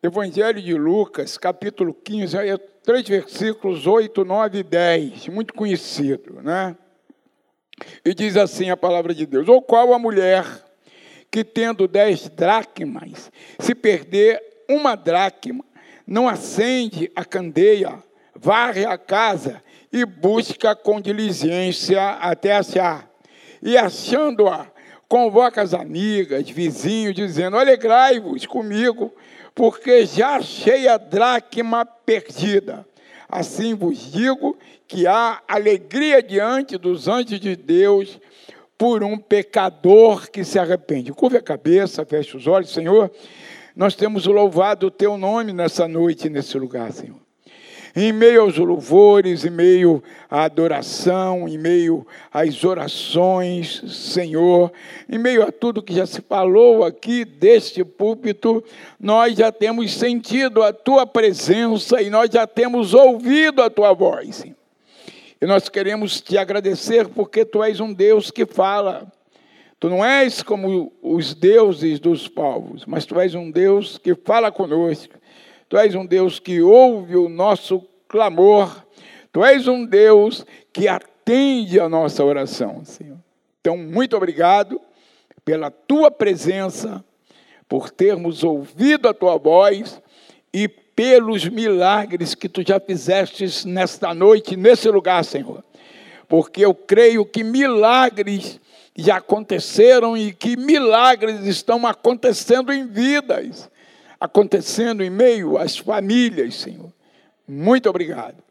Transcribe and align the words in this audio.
Evangelho 0.00 0.62
de 0.62 0.74
Lucas, 0.74 1.36
capítulo 1.36 1.92
15, 1.92 2.38
aí 2.38 2.50
é 2.50 2.56
três 2.56 3.08
versículos 3.08 3.84
8, 3.84 4.24
9 4.24 4.58
e 4.58 4.62
10, 4.62 5.28
muito 5.28 5.52
conhecido, 5.52 6.40
né? 6.40 6.76
E 8.04 8.14
diz 8.14 8.36
assim 8.36 8.70
a 8.70 8.76
palavra 8.76 9.12
de 9.12 9.26
Deus: 9.26 9.48
Ou 9.48 9.60
qual 9.60 9.92
a 9.92 9.98
mulher 9.98 10.44
que, 11.30 11.42
tendo 11.42 11.88
dez 11.88 12.28
dracmas, 12.28 13.30
se 13.58 13.74
perder 13.74 14.40
uma 14.68 14.94
dracma, 14.94 15.64
não 16.06 16.28
acende 16.28 17.10
a 17.16 17.24
candeia, 17.24 18.02
varre 18.36 18.86
a 18.86 18.96
casa 18.96 19.60
e 19.92 20.04
busca 20.04 20.76
com 20.76 21.00
diligência 21.00 22.10
até 22.20 22.56
achar. 22.56 23.10
E 23.60 23.76
achando-a, 23.76 24.70
convoca 25.08 25.60
as 25.60 25.74
amigas, 25.74 26.48
vizinhos, 26.48 27.16
dizendo: 27.16 27.56
Alegrai-vos 27.56 28.46
comigo, 28.46 29.12
porque 29.58 30.06
já 30.06 30.36
achei 30.36 30.86
a 30.86 30.96
dracma 30.96 31.84
perdida. 31.84 32.86
Assim 33.28 33.74
vos 33.74 34.12
digo 34.12 34.56
que 34.86 35.04
há 35.04 35.42
alegria 35.48 36.22
diante 36.22 36.78
dos 36.78 37.08
anjos 37.08 37.40
de 37.40 37.56
Deus 37.56 38.20
por 38.78 39.02
um 39.02 39.18
pecador 39.18 40.30
que 40.30 40.44
se 40.44 40.60
arrepende. 40.60 41.12
Curve 41.12 41.38
a 41.38 41.42
cabeça, 41.42 42.06
feche 42.06 42.36
os 42.36 42.46
olhos, 42.46 42.70
Senhor. 42.70 43.10
Nós 43.74 43.96
temos 43.96 44.26
louvado 44.26 44.86
o 44.86 44.90
teu 44.92 45.18
nome 45.18 45.52
nessa 45.52 45.88
noite, 45.88 46.30
nesse 46.30 46.56
lugar, 46.56 46.92
Senhor 46.92 47.27
em 48.00 48.12
meio 48.12 48.42
aos 48.42 48.56
louvores, 48.56 49.44
em 49.44 49.50
meio 49.50 50.00
à 50.30 50.44
adoração, 50.44 51.48
em 51.48 51.58
meio 51.58 52.06
às 52.32 52.62
orações, 52.62 53.82
Senhor, 53.88 54.72
em 55.08 55.18
meio 55.18 55.42
a 55.42 55.50
tudo 55.50 55.82
que 55.82 55.92
já 55.92 56.06
se 56.06 56.20
falou 56.20 56.84
aqui 56.84 57.24
deste 57.24 57.84
púlpito, 57.84 58.62
nós 59.00 59.36
já 59.36 59.50
temos 59.50 59.92
sentido 59.94 60.62
a 60.62 60.72
tua 60.72 61.06
presença 61.06 62.00
e 62.00 62.08
nós 62.08 62.30
já 62.30 62.46
temos 62.46 62.94
ouvido 62.94 63.62
a 63.62 63.68
tua 63.68 63.92
voz. 63.92 64.44
E 65.40 65.46
nós 65.46 65.68
queremos 65.68 66.20
te 66.20 66.38
agradecer 66.38 67.08
porque 67.08 67.44
tu 67.44 67.64
és 67.64 67.80
um 67.80 67.92
Deus 67.92 68.30
que 68.30 68.46
fala. 68.46 69.10
Tu 69.80 69.88
não 69.88 70.04
és 70.04 70.40
como 70.42 70.92
os 71.02 71.34
deuses 71.34 71.98
dos 71.98 72.28
povos, 72.28 72.84
mas 72.86 73.04
tu 73.04 73.18
és 73.18 73.34
um 73.34 73.50
Deus 73.50 73.98
que 73.98 74.14
fala 74.14 74.52
conosco 74.52 75.17
Tu 75.68 75.76
és 75.76 75.94
um 75.94 76.06
Deus 76.06 76.40
que 76.40 76.62
ouve 76.62 77.16
o 77.16 77.28
nosso 77.28 77.82
clamor. 78.08 78.84
Tu 79.30 79.44
és 79.44 79.68
um 79.68 79.84
Deus 79.84 80.46
que 80.72 80.88
atende 80.88 81.78
a 81.78 81.88
nossa 81.88 82.24
oração, 82.24 82.84
Senhor. 82.84 83.18
Então, 83.60 83.76
muito 83.76 84.16
obrigado 84.16 84.80
pela 85.44 85.70
tua 85.70 86.10
presença, 86.10 87.04
por 87.68 87.90
termos 87.90 88.42
ouvido 88.42 89.08
a 89.08 89.14
tua 89.14 89.36
voz 89.36 90.00
e 90.54 90.68
pelos 90.68 91.46
milagres 91.46 92.34
que 92.34 92.48
tu 92.48 92.66
já 92.66 92.80
fizestes 92.80 93.64
nesta 93.64 94.14
noite, 94.14 94.56
nesse 94.56 94.88
lugar, 94.90 95.22
Senhor. 95.24 95.62
Porque 96.26 96.64
eu 96.64 96.74
creio 96.74 97.26
que 97.26 97.44
milagres 97.44 98.58
já 98.96 99.18
aconteceram 99.18 100.16
e 100.16 100.32
que 100.32 100.56
milagres 100.56 101.44
estão 101.46 101.86
acontecendo 101.86 102.72
em 102.72 102.86
vidas 102.86 103.70
acontecendo 104.20 105.02
em 105.02 105.10
meio 105.10 105.56
às 105.56 105.78
famílias, 105.78 106.56
Senhor. 106.56 106.92
Muito 107.46 107.88
obrigado. 107.88 108.42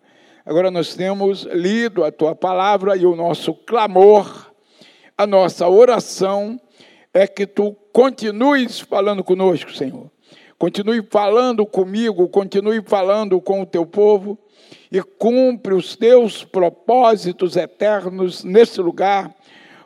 Agora 0.45 0.71
nós 0.71 0.95
temos 0.95 1.43
lido 1.43 2.03
a 2.03 2.11
tua 2.11 2.33
palavra 2.33 2.95
e 2.95 3.05
o 3.05 3.15
nosso 3.15 3.53
clamor, 3.53 4.51
a 5.17 5.27
nossa 5.27 5.67
oração 5.67 6.59
é 7.13 7.27
que 7.27 7.45
tu 7.45 7.75
continues 7.91 8.79
falando 8.79 9.23
conosco, 9.23 9.75
Senhor. 9.75 10.09
Continue 10.57 11.05
falando 11.11 11.65
comigo, 11.65 12.27
continue 12.29 12.81
falando 12.81 13.39
com 13.41 13.61
o 13.61 13.65
teu 13.65 13.85
povo 13.85 14.37
e 14.91 15.01
cumpre 15.01 15.73
os 15.73 15.95
teus 15.95 16.43
propósitos 16.43 17.57
eternos 17.57 18.43
nesse 18.43 18.79
lugar, 18.79 19.35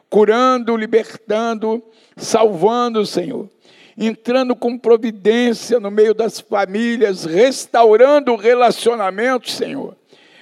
curando, 0.09 0.77
libertando, 0.77 1.83
salvando, 2.15 3.05
Senhor 3.05 3.49
entrando 3.97 4.55
com 4.55 4.77
providência 4.77 5.79
no 5.79 5.91
meio 5.91 6.13
das 6.13 6.39
famílias, 6.39 7.25
restaurando 7.25 8.35
relacionamentos, 8.35 9.53
Senhor, 9.53 9.95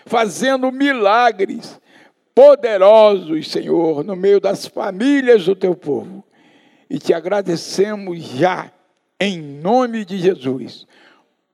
fazendo 0.05 0.71
milagres 0.71 1.79
poderosos, 2.33 3.51
Senhor, 3.51 4.03
no 4.03 4.15
meio 4.15 4.39
das 4.39 4.65
famílias 4.65 5.45
do 5.45 5.55
teu 5.55 5.75
povo. 5.75 6.23
E 6.89 6.97
te 6.97 7.13
agradecemos 7.13 8.23
já, 8.23 8.71
em 9.19 9.39
nome 9.39 10.05
de 10.05 10.17
Jesus. 10.17 10.87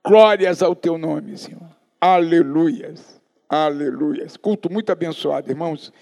Glórias 0.04 0.62
ao 0.62 0.74
teu 0.74 0.96
nome, 0.96 1.36
Senhor. 1.36 1.68
Aleluias. 2.00 3.20
Aleluias. 3.48 4.36
Culto 4.36 4.72
muito 4.72 4.90
abençoado, 4.92 5.50
irmãos. 5.50 5.92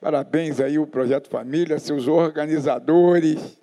Parabéns 0.00 0.60
aí 0.60 0.78
o 0.78 0.86
Projeto 0.86 1.30
Família, 1.30 1.78
seus 1.78 2.08
organizadores 2.08 3.61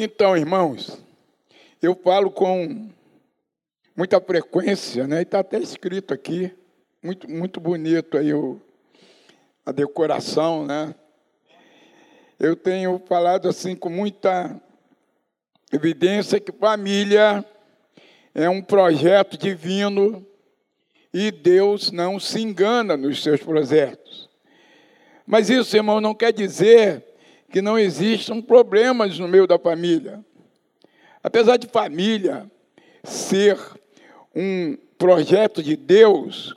Então, 0.00 0.36
irmãos, 0.36 0.96
eu 1.82 1.92
falo 1.92 2.30
com 2.30 2.88
muita 3.96 4.20
frequência, 4.20 5.08
né? 5.08 5.18
E 5.18 5.22
está 5.22 5.40
até 5.40 5.58
escrito 5.58 6.14
aqui, 6.14 6.54
muito, 7.02 7.28
muito 7.28 7.58
bonito 7.58 8.16
aí 8.16 8.32
o, 8.32 8.60
a 9.66 9.72
decoração, 9.72 10.64
né? 10.64 10.94
Eu 12.38 12.54
tenho 12.54 13.02
falado 13.08 13.48
assim 13.48 13.74
com 13.74 13.88
muita 13.88 14.62
evidência 15.72 16.38
que 16.38 16.52
família 16.52 17.44
é 18.32 18.48
um 18.48 18.62
projeto 18.62 19.36
divino 19.36 20.24
e 21.12 21.32
Deus 21.32 21.90
não 21.90 22.20
se 22.20 22.40
engana 22.40 22.96
nos 22.96 23.20
seus 23.20 23.42
projetos. 23.42 24.30
Mas 25.26 25.50
isso, 25.50 25.76
irmão, 25.76 26.00
não 26.00 26.14
quer 26.14 26.32
dizer 26.32 27.07
que 27.50 27.62
não 27.62 27.78
existam 27.78 28.40
problemas 28.40 29.18
no 29.18 29.28
meio 29.28 29.46
da 29.46 29.58
família. 29.58 30.24
Apesar 31.22 31.56
de 31.56 31.66
família 31.66 32.50
ser 33.02 33.58
um 34.34 34.76
projeto 34.98 35.62
de 35.62 35.76
Deus, 35.76 36.54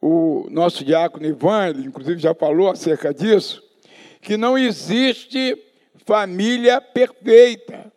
o 0.00 0.46
nosso 0.50 0.84
diácono 0.84 1.26
Ivan, 1.26 1.68
ele 1.68 1.86
inclusive 1.86 2.20
já 2.20 2.34
falou 2.34 2.70
acerca 2.70 3.12
disso, 3.12 3.62
que 4.20 4.36
não 4.36 4.56
existe 4.56 5.56
família 6.04 6.80
perfeita, 6.80 7.92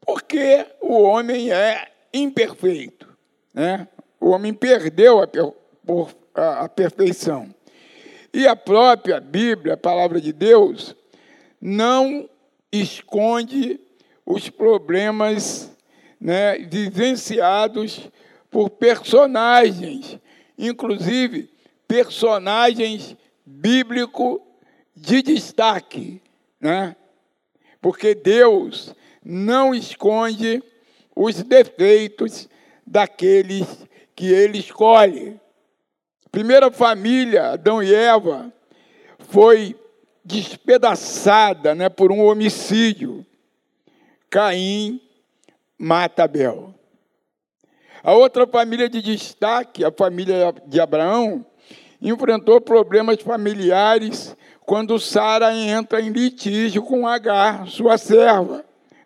porque 0.00 0.66
o 0.80 1.02
homem 1.02 1.50
é 1.50 1.88
imperfeito, 2.12 3.08
né? 3.52 3.88
O 4.20 4.30
homem 4.30 4.54
perdeu 4.54 5.20
a, 5.20 5.26
per, 5.26 5.52
a, 6.34 6.64
a 6.64 6.68
perfeição. 6.68 7.54
E 8.32 8.46
a 8.46 8.54
própria 8.54 9.20
Bíblia, 9.20 9.74
a 9.74 9.78
palavra 9.78 10.20
de 10.20 10.32
Deus, 10.32 10.94
não 11.68 12.30
esconde 12.70 13.80
os 14.24 14.48
problemas 14.48 15.68
né, 16.20 16.58
vivenciados 16.58 18.08
por 18.48 18.70
personagens, 18.70 20.16
inclusive 20.56 21.50
personagens 21.88 23.16
bíblicos 23.44 24.38
de 24.94 25.20
destaque, 25.22 26.22
né? 26.60 26.94
Porque 27.80 28.14
Deus 28.14 28.94
não 29.24 29.74
esconde 29.74 30.62
os 31.16 31.42
defeitos 31.42 32.48
daqueles 32.86 33.66
que 34.14 34.26
ele 34.26 34.58
escolhe. 34.58 35.40
Primeira 36.30 36.70
família, 36.70 37.54
Adão 37.54 37.82
e 37.82 37.92
Eva, 37.92 38.52
foi 39.18 39.76
despedaçada 40.26 41.74
né, 41.74 41.88
por 41.88 42.10
um 42.10 42.20
homicídio. 42.20 43.24
Caim 44.28 45.00
mata 45.78 46.24
Abel. 46.24 46.74
A 48.02 48.12
outra 48.12 48.46
família 48.46 48.88
de 48.88 49.00
destaque, 49.00 49.84
a 49.84 49.92
família 49.92 50.52
de 50.66 50.80
Abraão, 50.80 51.46
enfrentou 52.02 52.60
problemas 52.60 53.22
familiares 53.22 54.36
quando 54.60 54.98
Sara 54.98 55.54
entra 55.54 56.00
em 56.00 56.10
litígio 56.10 56.82
com 56.82 57.06
Agar, 57.06 57.68
sua 57.68 57.96
serva, 57.96 58.64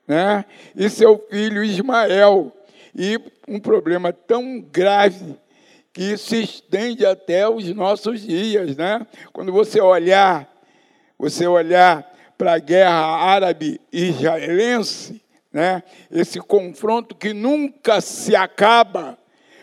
né? 0.08 0.44
e 0.74 0.88
seu 0.88 1.18
filho 1.30 1.62
Ismael. 1.62 2.50
E 2.94 3.20
um 3.46 3.60
problema 3.60 4.12
tão 4.12 4.60
grave 4.60 5.36
que 5.92 6.16
se 6.16 6.42
estende 6.42 7.04
até 7.04 7.48
os 7.48 7.64
nossos 7.74 8.22
dias. 8.22 8.76
Né? 8.76 9.06
Quando 9.32 9.52
você 9.52 9.80
olhar 9.80 10.49
você 11.20 11.46
olhar 11.46 12.10
para 12.38 12.54
a 12.54 12.58
guerra 12.58 12.94
árabe-israelense, 12.94 15.20
né, 15.52 15.82
esse 16.10 16.40
confronto 16.40 17.14
que 17.14 17.34
nunca 17.34 18.00
se 18.00 18.34
acaba, 18.34 19.18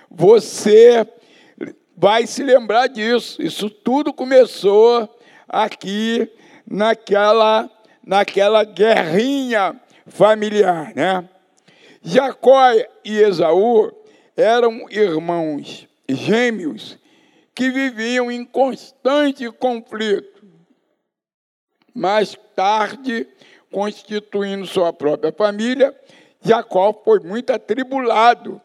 você 0.08 1.04
vai 1.98 2.28
se 2.28 2.44
lembrar 2.44 2.86
disso. 2.86 3.42
Isso 3.42 3.72
tudo 3.72 4.14
começou 4.14 5.10
aqui 5.50 6.32
naquela 6.70 7.68
naquela 8.06 8.64
guerrinha 8.64 9.76
familiar, 10.06 10.94
né? 10.96 11.28
Jacó 12.02 12.72
e 13.04 13.18
Esaú 13.18 13.92
eram 14.36 14.86
irmãos 14.90 15.88
gêmeos 16.08 16.98
que 17.54 17.70
viviam 17.70 18.32
em 18.32 18.46
constante 18.46 19.52
conflito. 19.52 20.37
Mais 21.98 22.38
tarde, 22.56 23.28
constituindo 23.72 24.68
sua 24.68 24.94
própria 24.94 25.32
família, 25.32 25.96
Jacó 26.44 26.94
foi 27.04 27.20
muito 27.22 27.52
atribulado 27.52 28.62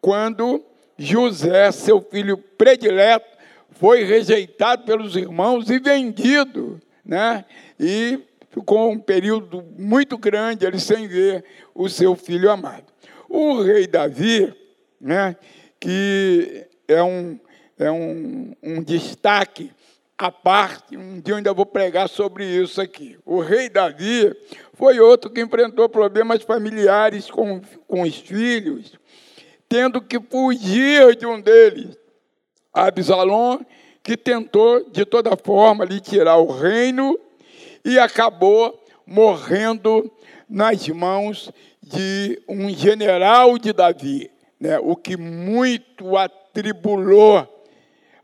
quando 0.00 0.64
José, 0.96 1.72
seu 1.72 2.00
filho 2.00 2.38
predileto, 2.38 3.26
foi 3.72 4.04
rejeitado 4.04 4.84
pelos 4.84 5.16
irmãos 5.16 5.68
e 5.68 5.80
vendido, 5.80 6.80
né? 7.04 7.44
E 7.78 8.20
ficou 8.52 8.92
um 8.92 9.00
período 9.00 9.64
muito 9.76 10.16
grande 10.16 10.64
ele 10.64 10.78
sem 10.78 11.08
ver 11.08 11.44
o 11.74 11.88
seu 11.88 12.14
filho 12.14 12.48
amado. 12.48 12.84
O 13.28 13.62
rei 13.62 13.88
Davi, 13.88 14.54
né, 15.00 15.34
que 15.80 16.64
é 16.86 17.02
um, 17.02 17.36
é 17.76 17.90
um, 17.90 18.54
um 18.62 18.80
destaque 18.80 19.72
à 20.18 20.30
parte, 20.30 20.96
um 20.96 21.20
dia 21.20 21.32
eu 21.34 21.36
ainda 21.36 21.52
vou 21.52 21.66
pregar 21.66 22.08
sobre 22.08 22.44
isso 22.44 22.80
aqui. 22.80 23.18
O 23.24 23.40
rei 23.40 23.68
Davi 23.68 24.34
foi 24.72 24.98
outro 24.98 25.30
que 25.30 25.40
enfrentou 25.40 25.88
problemas 25.88 26.42
familiares 26.42 27.30
com, 27.30 27.60
com 27.86 28.02
os 28.02 28.16
filhos, 28.16 28.98
tendo 29.68 30.00
que 30.00 30.18
fugir 30.18 31.16
de 31.16 31.26
um 31.26 31.40
deles, 31.40 31.96
Absalom, 32.72 33.58
que 34.02 34.16
tentou 34.16 34.88
de 34.90 35.04
toda 35.04 35.36
forma 35.36 35.84
lhe 35.84 36.00
tirar 36.00 36.36
o 36.36 36.50
reino 36.50 37.18
e 37.84 37.98
acabou 37.98 38.82
morrendo 39.06 40.10
nas 40.48 40.88
mãos 40.88 41.50
de 41.82 42.40
um 42.48 42.70
general 42.70 43.58
de 43.58 43.72
Davi, 43.72 44.30
né? 44.58 44.78
o 44.78 44.96
que 44.96 45.16
muito 45.16 46.16
atribulou 46.16 47.46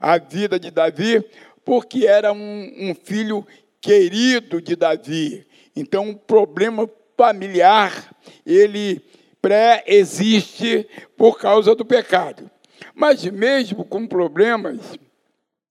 a 0.00 0.18
vida 0.18 0.58
de 0.58 0.70
Davi, 0.70 1.24
porque 1.64 2.06
era 2.06 2.32
um, 2.32 2.72
um 2.78 2.94
filho 2.94 3.46
querido 3.80 4.60
de 4.60 4.76
Davi. 4.76 5.46
Então, 5.74 6.10
um 6.10 6.14
problema 6.14 6.88
familiar, 7.16 8.14
ele 8.46 9.00
pré-existe 9.40 10.86
por 11.16 11.38
causa 11.38 11.74
do 11.74 11.84
pecado. 11.84 12.50
Mas 12.94 13.24
mesmo 13.24 13.84
com 13.84 14.06
problemas, 14.06 14.78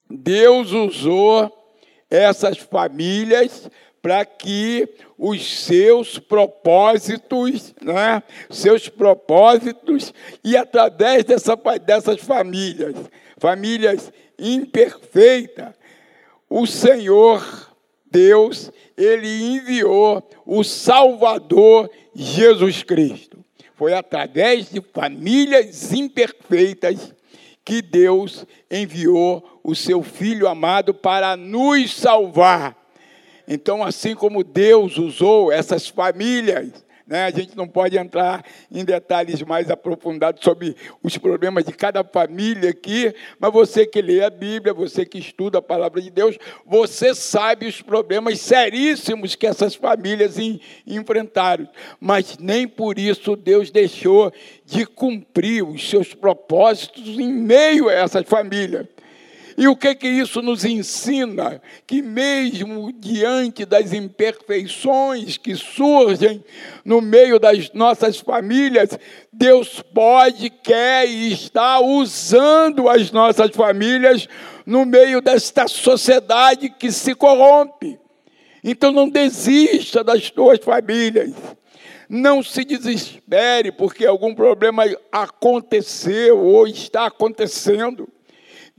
Deus 0.09 0.71
usou 0.71 1.51
essas 2.09 2.57
famílias 2.57 3.69
para 4.01 4.25
que 4.25 4.89
os 5.17 5.63
seus 5.63 6.17
propósitos, 6.17 7.73
né, 7.81 8.23
seus 8.49 8.89
propósitos, 8.89 10.11
e 10.43 10.57
através 10.57 11.23
dessa, 11.23 11.55
dessas 11.85 12.19
famílias, 12.19 12.95
famílias 13.38 14.11
imperfeitas, 14.39 15.75
o 16.51 16.68
Senhor 16.68 17.71
Deus, 18.06 18.71
ele 18.98 19.56
enviou 19.56 20.27
o 20.45 20.63
Salvador 20.63 21.89
Jesus 22.13 22.83
Cristo. 22.83 23.39
Foi 23.75 23.94
através 23.94 24.69
de 24.69 24.81
famílias 24.94 25.94
imperfeitas 25.94 27.13
que 27.63 27.81
Deus 27.81 28.45
enviou 28.69 29.62
o 29.63 29.74
seu 29.74 30.03
Filho 30.03 30.48
amado 30.48 30.94
para 30.94 31.38
nos 31.38 31.94
salvar 31.94 32.81
então, 33.53 33.83
assim 33.83 34.15
como 34.15 34.45
Deus 34.45 34.98
usou 34.98 35.51
essas 35.51 35.88
famílias, 35.88 36.86
né, 37.12 37.25
a 37.25 37.30
gente 37.30 37.58
não 37.58 37.68
pode 37.68 37.98
entrar 37.98 38.42
em 38.72 38.86
detalhes 38.86 39.42
mais 39.42 39.69
aprofundados 39.69 40.42
sobre 40.42 40.78
os 41.04 41.18
problemas 41.18 41.66
de 41.66 41.74
cada 41.74 42.06
família 42.06 42.69
aqui, 42.69 43.13
mas 43.38 43.52
você 43.52 43.86
que 43.86 44.02
lê 44.02 44.24
a 44.24 44.30
Bíblia, 44.30 44.74
você 44.74 45.06
que 45.06 45.19
estuda 45.19 45.58
a 45.58 45.62
palavra 45.62 46.02
de 46.02 46.10
Deus, 46.10 46.38
você 46.66 47.13
sabe 47.13 47.68
os 47.68 47.81
problemas 47.81 48.40
seríssimos 48.40 49.36
que 49.36 49.46
essas 49.46 49.75
famílias 49.75 50.38
enfrentaram. 50.88 51.68
Mas 52.00 52.38
nem 52.38 52.66
por 52.66 52.98
isso 52.98 53.36
Deus 53.36 53.69
deixou 53.69 54.31
de 54.66 54.86
cumprir 54.86 55.68
os 55.68 55.90
seus 55.90 56.13
propósitos 56.13 57.19
em 57.19 57.34
meio 57.34 57.90
a 57.90 57.94
essas 57.94 58.25
famílias. 58.25 58.88
E 59.57 59.68
o 59.68 59.75
que 59.75 59.94
que 59.95 60.07
isso 60.07 60.42
nos 60.42 60.63
ensina? 60.63 61.62
Que 61.86 62.01
mesmo 62.01 62.92
diante 62.94 63.65
das 63.65 63.94
imperfeições 63.94 65.38
que 65.38 65.56
surgem 65.56 66.44
no 66.86 67.01
meio 67.01 67.39
das 67.39 67.71
nossas 67.74 68.19
famílias, 68.19 68.98
Deus 69.31 69.81
pode, 69.94 70.50
quer 70.50 71.07
e 71.07 71.33
está 71.33 71.80
usando 71.80 72.88
as 72.89 73.12
nossas 73.12 73.51
famílias 73.51 74.27
no 74.65 74.86
meio 74.86 75.21
desta 75.21 75.68
sociedade 75.68 76.69
que 76.69 76.92
se 76.92 77.13
corrompe. 77.13 78.00
Então 78.63 78.92
não 78.92 79.09
desista 79.09 80.03
das 80.03 80.30
tuas 80.30 80.59
famílias. 80.59 81.33
Não 82.07 82.44
se 82.44 82.65
desespere 82.65 83.71
porque 83.71 84.06
algum 84.06 84.36
problema 84.36 84.83
aconteceu 85.12 86.38
ou 86.39 86.68
está 86.68 87.06
acontecendo. 87.06 88.07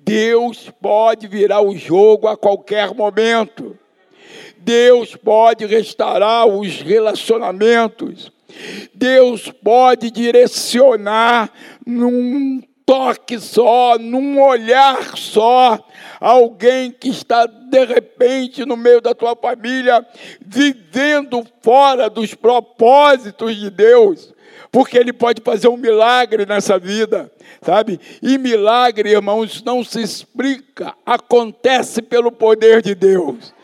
Deus 0.05 0.71
pode 0.81 1.27
virar 1.29 1.61
o 1.61 1.77
jogo 1.77 2.27
a 2.27 2.37
qualquer 2.37 2.95
momento. 2.95 3.79
Deus 4.59 5.17
pode 5.17 5.65
restaurar 5.67 6.47
os 6.47 6.81
relacionamentos. 6.81 8.31
Deus 8.95 9.51
pode 9.51 10.11
direcionar 10.11 11.51
num 11.87 12.63
toque 12.85 13.39
só, 13.39 13.97
num 13.99 14.43
olhar 14.43 15.17
só, 15.17 15.79
alguém 16.21 16.91
que 16.91 17.09
está 17.09 17.47
de 17.47 17.85
repente 17.85 18.67
no 18.67 18.77
meio 18.77 19.01
da 19.01 19.15
tua 19.15 19.35
família, 19.35 20.07
vivendo 20.45 21.47
fora 21.63 22.11
dos 22.11 22.35
propósitos 22.35 23.57
de 23.57 23.71
Deus, 23.71 24.32
porque 24.73 24.99
Ele 24.99 25.13
pode 25.13 25.41
fazer 25.41 25.69
um 25.69 25.77
milagre 25.77 26.45
nessa 26.45 26.79
vida 26.79 27.31
sabe? 27.63 28.01
E 28.21 28.37
milagre, 28.37 29.11
irmãos, 29.11 29.63
não 29.63 29.85
se 29.85 30.03
explica, 30.03 30.95
acontece 31.07 32.03
pelo 32.03 32.33
poder 32.33 32.83
de 32.83 32.95
Deus. 32.95 33.55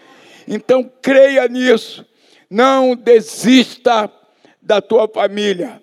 Então 0.47 0.91
creia 1.03 1.47
nisso, 1.49 2.07
não 2.49 2.95
desista 2.95 4.11
da 4.63 4.81
tua 4.81 5.09
família. 5.09 5.83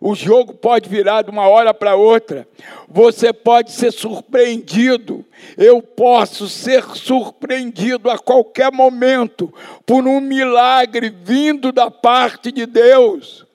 O 0.00 0.16
jogo 0.16 0.52
pode 0.54 0.88
virar 0.88 1.22
de 1.22 1.30
uma 1.30 1.46
hora 1.46 1.72
para 1.72 1.94
outra. 1.94 2.48
Você 2.88 3.32
pode 3.32 3.70
ser 3.70 3.92
surpreendido. 3.92 5.24
Eu 5.56 5.80
posso 5.80 6.48
ser 6.48 6.82
surpreendido 6.96 8.10
a 8.10 8.18
qualquer 8.18 8.72
momento 8.72 9.54
por 9.86 10.08
um 10.08 10.20
milagre 10.20 11.08
vindo 11.08 11.70
da 11.70 11.88
parte 11.88 12.50
de 12.50 12.66
Deus. 12.66 13.46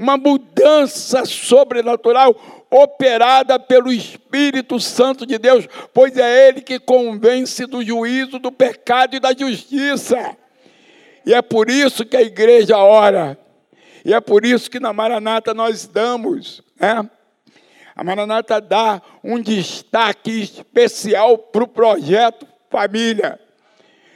Uma 0.00 0.16
mudança 0.16 1.26
sobrenatural 1.26 2.34
operada 2.70 3.58
pelo 3.58 3.92
Espírito 3.92 4.80
Santo 4.80 5.26
de 5.26 5.36
Deus, 5.36 5.68
pois 5.92 6.16
é 6.16 6.48
Ele 6.48 6.62
que 6.62 6.78
convence 6.78 7.66
do 7.66 7.84
juízo, 7.84 8.38
do 8.38 8.50
pecado 8.50 9.14
e 9.14 9.20
da 9.20 9.34
justiça. 9.34 10.34
E 11.26 11.34
é 11.34 11.42
por 11.42 11.68
isso 11.68 12.06
que 12.06 12.16
a 12.16 12.22
igreja 12.22 12.78
ora. 12.78 13.38
E 14.02 14.14
é 14.14 14.20
por 14.22 14.46
isso 14.46 14.70
que 14.70 14.80
na 14.80 14.90
Maranata 14.90 15.52
nós 15.52 15.86
damos, 15.86 16.62
né? 16.80 17.06
A 17.94 18.02
Maranata 18.02 18.58
dá 18.58 19.02
um 19.22 19.38
destaque 19.38 20.40
especial 20.40 21.36
para 21.36 21.64
o 21.64 21.68
projeto 21.68 22.46
Família. 22.70 23.38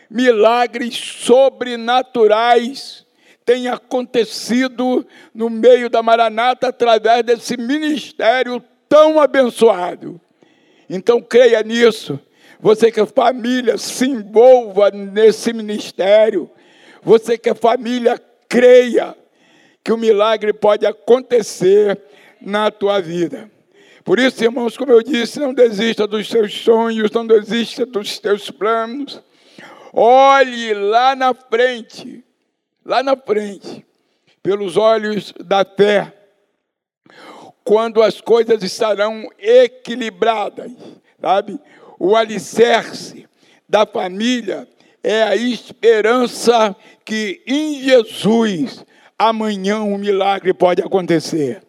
Milagres 0.09 0.97
sobrenaturais 0.97 3.04
tem 3.45 3.69
acontecido 3.69 5.07
no 5.35 5.51
meio 5.51 5.91
da 5.91 6.03
Maranata 6.03 6.69
através 6.69 7.23
desse 7.23 7.57
ministério 7.57 8.63
tão 8.89 9.21
abençoado. 9.21 10.21
Então 10.89 11.21
creia 11.21 11.63
nisso. 11.63 12.19
Você 12.59 12.91
que 12.91 13.01
é 13.01 13.07
família, 13.07 13.77
se 13.77 14.07
envolva 14.07 14.91
nesse 14.91 15.53
ministério. 15.53 16.51
Você 17.03 17.37
que 17.37 17.51
é 17.51 17.55
família, 17.55 18.19
creia 18.49 19.15
que 19.83 19.93
o 19.93 19.99
milagre 19.99 20.53
pode 20.53 20.87
acontecer 20.87 22.01
na 22.41 22.71
tua 22.71 23.01
vida. 23.01 23.51
Por 24.03 24.19
isso, 24.19 24.43
irmãos, 24.43 24.77
como 24.77 24.93
eu 24.93 25.03
disse, 25.03 25.39
não 25.39 25.53
desista 25.53 26.07
dos 26.07 26.29
seus 26.29 26.55
sonhos, 26.63 27.11
não 27.11 27.27
desista 27.27 27.85
dos 27.85 28.19
teus 28.19 28.51
planos. 28.51 29.23
Olhe 29.93 30.73
lá 30.73 31.15
na 31.15 31.35
frente 31.35 32.25
lá 32.85 33.03
na 33.03 33.17
frente, 33.17 33.85
pelos 34.43 34.77
olhos 34.77 35.33
da 35.45 35.65
fé, 35.65 36.13
quando 37.65 38.03
as 38.03 38.21
coisas 38.21 38.63
estarão 38.63 39.27
equilibradas, 39.39 40.71
sabe? 41.21 41.59
O 41.99 42.15
alicerce 42.15 43.27
da 43.67 43.87
família 43.87 44.69
é 45.03 45.23
a 45.23 45.37
esperança 45.37 46.77
que 47.05 47.43
em 47.47 47.83
Jesus 47.83 48.85
amanhã 49.19 49.81
um 49.81 49.97
milagre 49.97 50.53
pode 50.53 50.83
acontecer. 50.83 51.63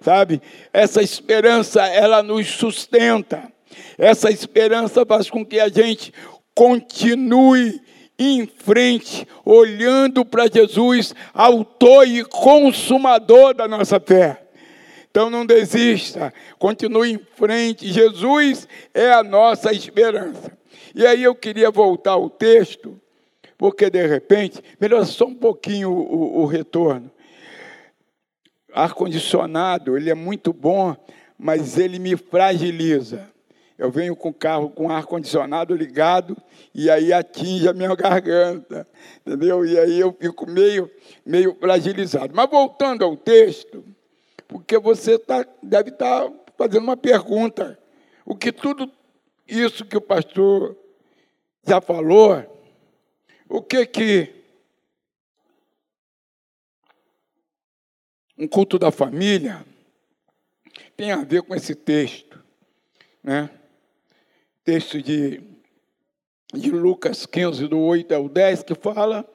Sabe? 0.00 0.40
Essa 0.72 1.02
esperança 1.02 1.86
ela 1.86 2.22
nos 2.22 2.48
sustenta. 2.48 3.52
Essa 3.98 4.30
esperança 4.30 5.04
faz 5.04 5.28
com 5.28 5.44
que 5.44 5.60
a 5.60 5.68
gente 5.68 6.12
continue 6.54 7.80
em 8.22 8.46
frente, 8.46 9.26
olhando 9.46 10.26
para 10.26 10.46
Jesus, 10.46 11.14
autor 11.32 12.06
e 12.06 12.22
consumador 12.22 13.54
da 13.54 13.66
nossa 13.66 13.98
fé. 13.98 14.42
Então 15.10 15.30
não 15.30 15.46
desista, 15.46 16.32
continue 16.58 17.12
em 17.12 17.18
frente. 17.18 17.90
Jesus 17.90 18.68
é 18.92 19.10
a 19.10 19.22
nossa 19.22 19.72
esperança. 19.72 20.52
E 20.94 21.06
aí 21.06 21.22
eu 21.22 21.34
queria 21.34 21.70
voltar 21.70 22.12
ao 22.12 22.28
texto, 22.28 23.00
porque 23.56 23.88
de 23.88 24.06
repente, 24.06 24.62
melhor 24.78 25.06
só 25.06 25.24
um 25.24 25.34
pouquinho 25.34 25.90
o, 25.90 26.42
o, 26.42 26.46
retorno. 26.46 27.10
Ar-condicionado, 28.72 29.96
ele 29.96 30.10
é 30.10 30.14
muito 30.14 30.52
bom, 30.52 30.94
mas 31.38 31.78
ele 31.78 31.98
me 31.98 32.16
fragiliza. 32.16 33.30
Eu 33.80 33.90
venho 33.90 34.14
com 34.14 34.28
o 34.28 34.34
carro 34.34 34.68
com 34.68 34.90
ar-condicionado 34.90 35.74
ligado 35.74 36.36
e 36.74 36.90
aí 36.90 37.14
atinge 37.14 37.66
a 37.66 37.72
minha 37.72 37.94
garganta, 37.96 38.86
entendeu? 39.24 39.64
E 39.64 39.78
aí 39.78 39.98
eu 39.98 40.12
fico 40.12 40.46
meio, 40.46 40.90
meio 41.24 41.56
fragilizado. 41.58 42.34
Mas 42.36 42.50
voltando 42.50 43.02
ao 43.06 43.16
texto, 43.16 43.82
porque 44.46 44.78
você 44.78 45.18
tá, 45.18 45.46
deve 45.62 45.88
estar 45.88 46.28
tá 46.28 46.34
fazendo 46.58 46.82
uma 46.82 46.96
pergunta. 46.96 47.78
O 48.26 48.36
que 48.36 48.52
tudo 48.52 48.92
isso 49.48 49.86
que 49.86 49.96
o 49.96 50.02
pastor 50.02 50.76
já 51.66 51.80
falou, 51.80 52.44
o 53.48 53.62
que 53.62 53.86
que 53.86 54.44
um 58.36 58.46
culto 58.46 58.78
da 58.78 58.90
família 58.90 59.64
tem 60.94 61.12
a 61.12 61.24
ver 61.24 61.40
com 61.40 61.54
esse 61.54 61.74
texto, 61.74 62.44
né? 63.24 63.48
Texto 64.70 65.02
de, 65.02 65.42
de 66.54 66.70
Lucas 66.70 67.26
15, 67.26 67.66
do 67.66 67.80
8 67.80 68.14
ao 68.14 68.28
10, 68.28 68.62
que 68.62 68.76
fala 68.76 69.28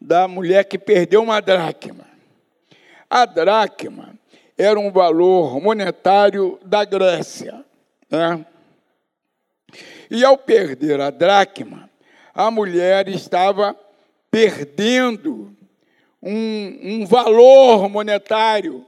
da 0.00 0.28
mulher 0.28 0.64
que 0.66 0.78
perdeu 0.78 1.20
uma 1.20 1.40
dracma. 1.40 2.06
A 3.10 3.24
dracma 3.24 4.14
era 4.56 4.78
um 4.78 4.92
valor 4.92 5.60
monetário 5.60 6.60
da 6.64 6.84
Grécia. 6.84 7.64
Né? 8.08 8.46
E 10.08 10.24
ao 10.24 10.38
perder 10.38 11.00
a 11.00 11.10
dracma, 11.10 11.90
a 12.32 12.48
mulher 12.48 13.08
estava 13.08 13.76
perdendo 14.30 15.56
um, 16.22 16.78
um 16.84 17.04
valor 17.04 17.88
monetário 17.88 18.86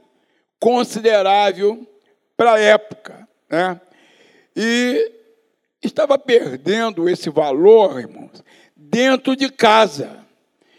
considerável 0.57 1.85
para 2.37 2.53
a 2.53 2.59
época. 2.61 3.27
Né? 3.49 3.81
E 4.55 5.14
estava 5.85 6.17
perdendo 6.17 7.09
esse 7.09 7.29
valor, 7.29 7.99
irmãos, 7.99 8.43
dentro 8.75 9.35
de 9.35 9.49
casa. 9.51 10.25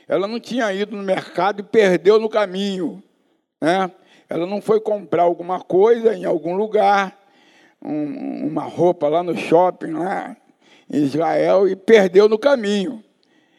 Ela 0.08 0.26
não 0.28 0.38
tinha 0.38 0.72
ido 0.72 0.96
no 0.96 1.02
mercado 1.02 1.60
e 1.60 1.62
perdeu 1.62 2.20
no 2.20 2.28
caminho. 2.28 3.02
Né? 3.60 3.90
Ela 4.28 4.46
não 4.46 4.60
foi 4.60 4.80
comprar 4.80 5.22
alguma 5.22 5.60
coisa 5.60 6.14
em 6.14 6.24
algum 6.24 6.56
lugar, 6.56 7.18
um, 7.82 8.46
uma 8.46 8.62
roupa 8.62 9.08
lá 9.08 9.22
no 9.22 9.36
shopping, 9.36 9.92
lá 9.92 10.36
em 10.90 11.02
Israel, 11.02 11.68
e 11.68 11.74
perdeu 11.74 12.28
no 12.28 12.38
caminho. 12.38 13.02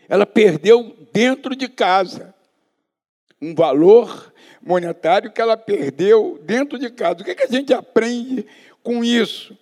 Ela 0.08 0.26
perdeu 0.26 0.96
dentro 1.12 1.56
de 1.56 1.68
casa 1.68 2.34
um 3.42 3.54
valor 3.54 4.34
monetário 4.62 5.32
que 5.32 5.40
ela 5.40 5.56
perdeu 5.56 6.40
dentro 6.44 6.78
de 6.80 6.90
casa. 6.90 7.22
O 7.22 7.24
que, 7.24 7.32
é 7.32 7.36
que 7.36 7.44
a 7.44 7.48
gente 7.48 7.74
aprende 7.74 8.46
com 8.84 9.04
isso? 9.04 9.58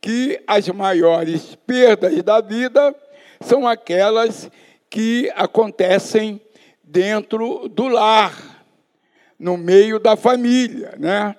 Que 0.00 0.42
as 0.46 0.68
maiores 0.68 1.54
perdas 1.66 2.22
da 2.22 2.40
vida 2.40 2.94
são 3.40 3.66
aquelas 3.66 4.50
que 4.88 5.30
acontecem 5.34 6.40
dentro 6.82 7.68
do 7.68 7.88
lar 7.88 8.64
no 9.38 9.56
meio 9.56 9.98
da 9.98 10.16
família, 10.16 10.94
né? 10.98 11.36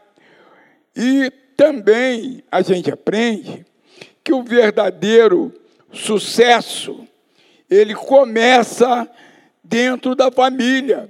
E 0.96 1.32
também 1.56 2.44
a 2.52 2.62
gente 2.62 2.90
aprende 2.90 3.66
que 4.24 4.34
o 4.34 4.44
verdadeiro 4.44 5.54
sucesso 5.92 7.08
ele 7.70 7.96
começa 7.96 9.10
dentro 9.64 10.16
da 10.16 10.32
família, 10.32 11.10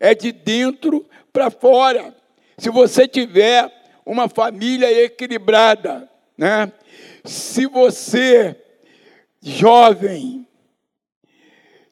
é 0.00 0.14
de 0.14 0.32
dentro 0.32 1.04
para 1.32 1.50
fora. 1.50 2.14
Se 2.56 2.70
você 2.70 3.06
tiver 3.06 3.70
uma 4.06 4.28
família 4.28 4.90
equilibrada, 5.04 6.08
né? 6.36 6.72
Se 7.28 7.66
você 7.66 8.56
jovem 9.42 10.48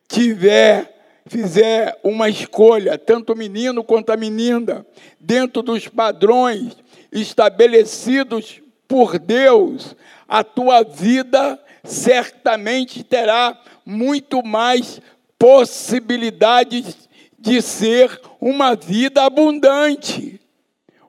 tiver 0.08 1.20
fizer 1.26 2.00
uma 2.02 2.30
escolha, 2.30 2.96
tanto 2.96 3.36
menino 3.36 3.84
quanto 3.84 4.10
a 4.10 4.16
menina, 4.16 4.86
dentro 5.20 5.60
dos 5.60 5.88
padrões 5.88 6.74
estabelecidos 7.12 8.62
por 8.88 9.18
Deus, 9.18 9.94
a 10.26 10.42
tua 10.42 10.82
vida 10.82 11.62
certamente 11.84 13.04
terá 13.04 13.60
muito 13.84 14.42
mais 14.42 15.02
possibilidades 15.38 17.06
de 17.38 17.60
ser 17.60 18.18
uma 18.40 18.74
vida 18.74 19.22
abundante, 19.22 20.40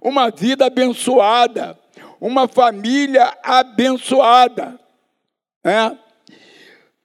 uma 0.01 0.29
vida 0.29 0.65
abençoada, 0.65 1.79
uma 2.19 2.47
família 2.47 3.37
abençoada. 3.43 4.79
Né? 5.63 5.97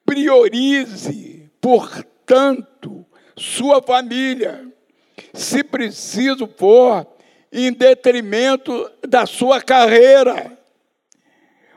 Priorize, 0.04 1.50
portanto, 1.60 3.04
sua 3.36 3.82
família, 3.82 4.66
se 5.32 5.62
preciso 5.64 6.48
for, 6.56 7.06
em 7.52 7.72
detrimento 7.72 8.90
da 9.06 9.26
sua 9.26 9.60
carreira. 9.60 10.58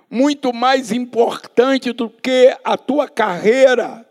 Muito 0.10 0.54
mais 0.54 0.92
importante 0.92 1.92
do 1.92 2.10
que 2.10 2.56
a 2.64 2.78
tua 2.78 3.10
carreira 3.10 4.06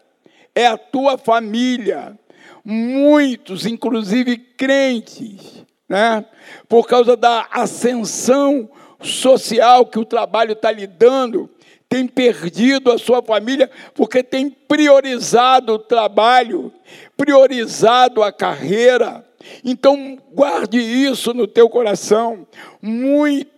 é 0.55 0.67
a 0.67 0.77
tua 0.77 1.17
família. 1.17 2.19
Muitos, 2.63 3.65
inclusive 3.65 4.37
crentes, 4.37 5.65
né, 5.89 6.25
por 6.69 6.87
causa 6.87 7.17
da 7.17 7.47
ascensão 7.51 8.69
social 9.01 9.87
que 9.87 9.99
o 9.99 10.05
trabalho 10.05 10.53
está 10.53 10.71
lhe 10.71 10.87
dando, 10.87 11.51
tem 11.89 12.07
perdido 12.07 12.91
a 12.91 12.99
sua 12.99 13.23
família 13.23 13.71
porque 13.95 14.23
tem 14.23 14.51
priorizado 14.51 15.75
o 15.75 15.79
trabalho, 15.79 16.73
priorizado 17.17 18.23
a 18.23 18.33
carreira. 18.33 19.25
Então, 19.65 20.19
guarde 20.33 20.79
isso 20.79 21.35
no 21.35 21.47
teu 21.47 21.69
coração, 21.69 22.47
muito 22.81 23.53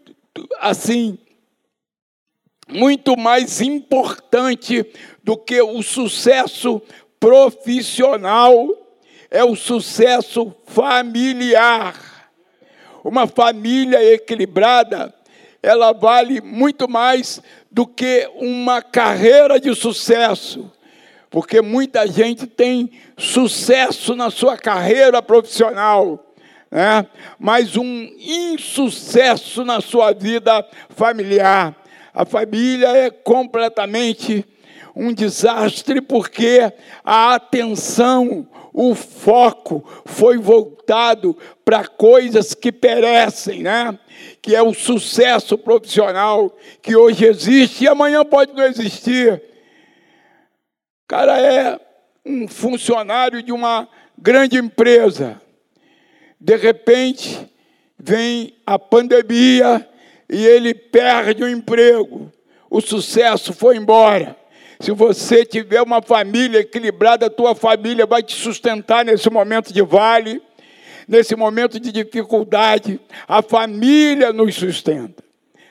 assim, 0.60 1.18
muito 2.68 3.16
mais 3.16 3.60
importante 3.60 4.84
do 5.22 5.36
que 5.36 5.62
o 5.62 5.82
sucesso 5.82 6.82
profissional 7.20 8.68
é 9.30 9.44
o 9.44 9.56
sucesso 9.56 10.54
familiar. 10.66 12.30
Uma 13.04 13.26
família 13.26 14.02
equilibrada, 14.02 15.14
ela 15.66 15.92
vale 15.92 16.40
muito 16.40 16.88
mais 16.88 17.42
do 17.72 17.84
que 17.84 18.30
uma 18.36 18.80
carreira 18.80 19.58
de 19.58 19.74
sucesso, 19.74 20.70
porque 21.28 21.60
muita 21.60 22.06
gente 22.06 22.46
tem 22.46 22.88
sucesso 23.18 24.14
na 24.14 24.30
sua 24.30 24.56
carreira 24.56 25.20
profissional, 25.20 26.32
né? 26.70 27.04
mas 27.36 27.76
um 27.76 28.08
insucesso 28.16 29.64
na 29.64 29.80
sua 29.80 30.12
vida 30.12 30.64
familiar. 30.90 31.74
A 32.14 32.24
família 32.24 32.96
é 32.96 33.10
completamente 33.10 34.46
um 34.94 35.12
desastre 35.12 36.00
porque 36.00 36.72
a 37.04 37.34
atenção, 37.34 38.46
o 38.78 38.94
foco 38.94 39.82
foi 40.04 40.36
voltado 40.36 41.34
para 41.64 41.86
coisas 41.86 42.52
que 42.52 42.70
perecem, 42.70 43.62
né? 43.62 43.98
Que 44.42 44.54
é 44.54 44.62
o 44.62 44.74
sucesso 44.74 45.56
profissional 45.56 46.54
que 46.82 46.94
hoje 46.94 47.24
existe 47.24 47.84
e 47.84 47.88
amanhã 47.88 48.22
pode 48.22 48.52
não 48.52 48.64
existir. 48.64 49.32
O 49.32 51.08
cara 51.08 51.40
é 51.40 51.80
um 52.26 52.46
funcionário 52.46 53.42
de 53.42 53.50
uma 53.50 53.88
grande 54.18 54.58
empresa. 54.58 55.40
De 56.38 56.54
repente, 56.54 57.50
vem 57.98 58.58
a 58.66 58.78
pandemia 58.78 59.88
e 60.28 60.46
ele 60.46 60.74
perde 60.74 61.42
o 61.42 61.48
emprego. 61.48 62.30
O 62.68 62.82
sucesso 62.82 63.54
foi 63.54 63.78
embora. 63.78 64.36
Se 64.78 64.92
você 64.92 65.44
tiver 65.44 65.80
uma 65.80 66.02
família 66.02 66.60
equilibrada, 66.60 67.26
a 67.26 67.30
tua 67.30 67.54
família 67.54 68.06
vai 68.06 68.22
te 68.22 68.34
sustentar 68.34 69.04
nesse 69.04 69.30
momento 69.30 69.72
de 69.72 69.82
vale, 69.82 70.42
nesse 71.08 71.34
momento 71.34 71.80
de 71.80 71.90
dificuldade. 71.90 73.00
A 73.26 73.40
família 73.42 74.32
nos 74.32 74.54
sustenta. 74.54 75.24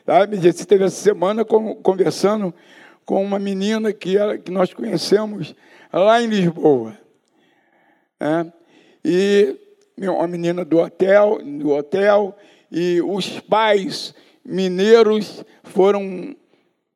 Sabe? 0.06 0.38
Você 0.38 0.50
esteve 0.50 0.84
essa 0.84 1.02
semana 1.02 1.46
conversando 1.46 2.54
com 3.06 3.24
uma 3.24 3.38
menina 3.38 3.94
que, 3.94 4.18
ela, 4.18 4.38
que 4.38 4.52
nós 4.52 4.74
conhecemos 4.74 5.56
lá 5.94 6.22
em 6.22 6.28
Lisboa. 6.28 6.98
É? 8.20 8.46
E 9.04 9.56
uma 9.98 10.28
menina 10.28 10.66
do 10.66 10.80
hotel, 10.80 11.40
do 11.44 11.72
hotel, 11.72 12.36
e 12.72 13.02
os 13.02 13.40
pais 13.40 14.14
mineiros 14.44 15.44
foram 15.64 16.36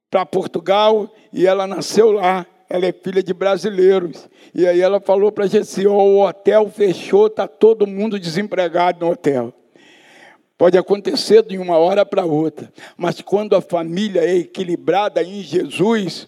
para 0.09 0.25
Portugal 0.25 1.13
e 1.31 1.45
ela 1.45 1.67
nasceu 1.67 2.11
lá. 2.11 2.45
Ela 2.69 2.85
é 2.85 2.91
filha 2.91 3.23
de 3.23 3.33
brasileiros. 3.33 4.29
E 4.53 4.67
aí 4.67 4.79
ela 4.79 4.99
falou 4.99 5.31
para 5.31 5.45
a 5.45 5.47
gente: 5.47 5.87
oh, 5.87 5.93
o 5.93 6.27
hotel 6.27 6.69
fechou, 6.69 7.27
está 7.27 7.47
todo 7.47 7.87
mundo 7.87 8.19
desempregado 8.19 9.05
no 9.05 9.11
hotel. 9.11 9.53
Pode 10.57 10.77
acontecer 10.77 11.41
de 11.43 11.57
uma 11.57 11.77
hora 11.77 12.05
para 12.05 12.25
outra, 12.25 12.71
mas 12.97 13.21
quando 13.21 13.55
a 13.55 13.61
família 13.61 14.19
é 14.19 14.39
equilibrada 14.39 15.23
em 15.23 15.41
Jesus, 15.41 16.27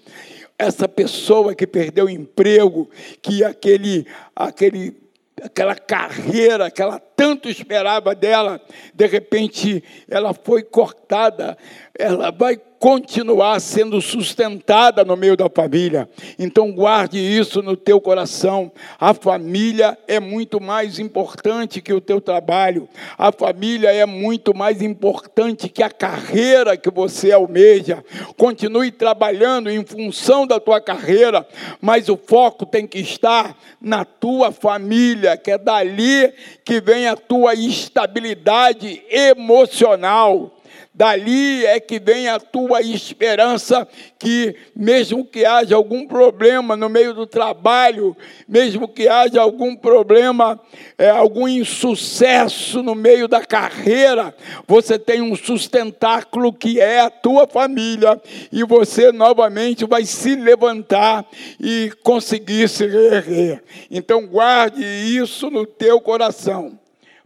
essa 0.58 0.88
pessoa 0.88 1.54
que 1.54 1.68
perdeu 1.68 2.06
o 2.06 2.10
emprego, 2.10 2.90
que 3.22 3.44
aquele, 3.44 4.08
aquele 4.34 4.96
aquela 5.44 5.76
carreira 5.76 6.72
que 6.72 6.82
ela 6.82 7.00
tanto 7.00 7.50
esperava 7.50 8.16
dela, 8.16 8.62
de 8.94 9.06
repente 9.06 9.84
ela 10.08 10.34
foi 10.34 10.64
cortada, 10.64 11.58
ela 11.98 12.32
vai 12.32 12.58
continuar 12.82 13.60
sendo 13.62 14.02
sustentada 14.02 15.06
no 15.06 15.16
meio 15.16 15.38
da 15.38 15.48
família. 15.48 16.10
Então 16.40 16.72
guarde 16.72 17.20
isso 17.20 17.62
no 17.62 17.78
teu 17.78 18.02
coração. 18.02 18.72
A 19.00 19.14
família 19.14 19.96
é 20.08 20.20
muito 20.20 20.60
mais 20.60 20.98
importante 20.98 21.80
que 21.80 21.94
o 21.94 22.02
teu 22.02 22.20
trabalho. 22.20 22.90
A 23.20 23.32
família 23.32 23.94
é 23.94 24.04
muito 24.08 24.58
mais 24.58 24.82
importante 24.82 25.70
que 25.70 25.84
a 25.84 25.92
carreira 25.92 26.76
que 26.76 26.90
você 26.90 27.32
almeja. 27.32 28.04
Continue 28.36 28.90
trabalhando 28.90 29.70
em 29.70 29.86
função 29.86 30.48
da 30.48 30.60
tua 30.60 30.82
carreira, 30.82 31.48
mas 31.80 32.10
o 32.10 32.18
foco 32.18 32.66
tem 32.66 32.88
que 32.88 32.98
estar 32.98 33.56
na 33.80 34.04
tua 34.04 34.52
família, 34.52 35.38
que 35.38 35.52
é 35.52 35.58
dali 35.60 36.34
que 36.66 36.82
vem 36.82 37.08
a 37.08 37.16
tua 37.16 37.54
estabilidade 37.54 39.04
emocional. 39.08 40.58
Dali 40.94 41.66
é 41.66 41.80
que 41.80 42.00
vem 42.00 42.28
a 42.28 42.38
tua 42.38 42.82
esperança 42.82 43.88
que, 44.20 44.54
mesmo 44.76 45.26
que 45.26 45.46
haja 45.46 45.74
algum 45.74 46.06
problema 46.06 46.76
no 46.76 46.90
meio 46.90 47.14
do 47.14 47.26
trabalho, 47.26 48.16
mesmo 48.46 48.90
que 48.90 49.08
haja 49.08 49.40
algum 49.40 49.74
problema, 49.74 50.60
é, 50.98 51.10
algum 51.10 51.48
insucesso 51.48 52.84
no 52.84 52.94
meio 52.94 53.30
da 53.30 53.40
carreira, 53.40 54.36
você 54.68 55.00
tem 55.00 55.22
um 55.22 55.34
sustentáculo 55.34 56.52
que 56.52 56.82
é 56.82 57.00
a 57.00 57.10
tua 57.10 57.48
família, 57.48 58.22
e 58.52 58.62
você 58.66 59.14
novamente 59.14 59.86
vai 59.86 60.04
se 60.04 60.36
levantar 60.36 61.26
e 61.58 61.90
conseguir 62.04 62.68
se 62.68 62.86
reerguer. 62.86 63.64
Então, 63.90 64.28
guarde 64.28 64.84
isso 64.84 65.50
no 65.50 65.66
teu 65.66 66.02
coração. 66.02 66.78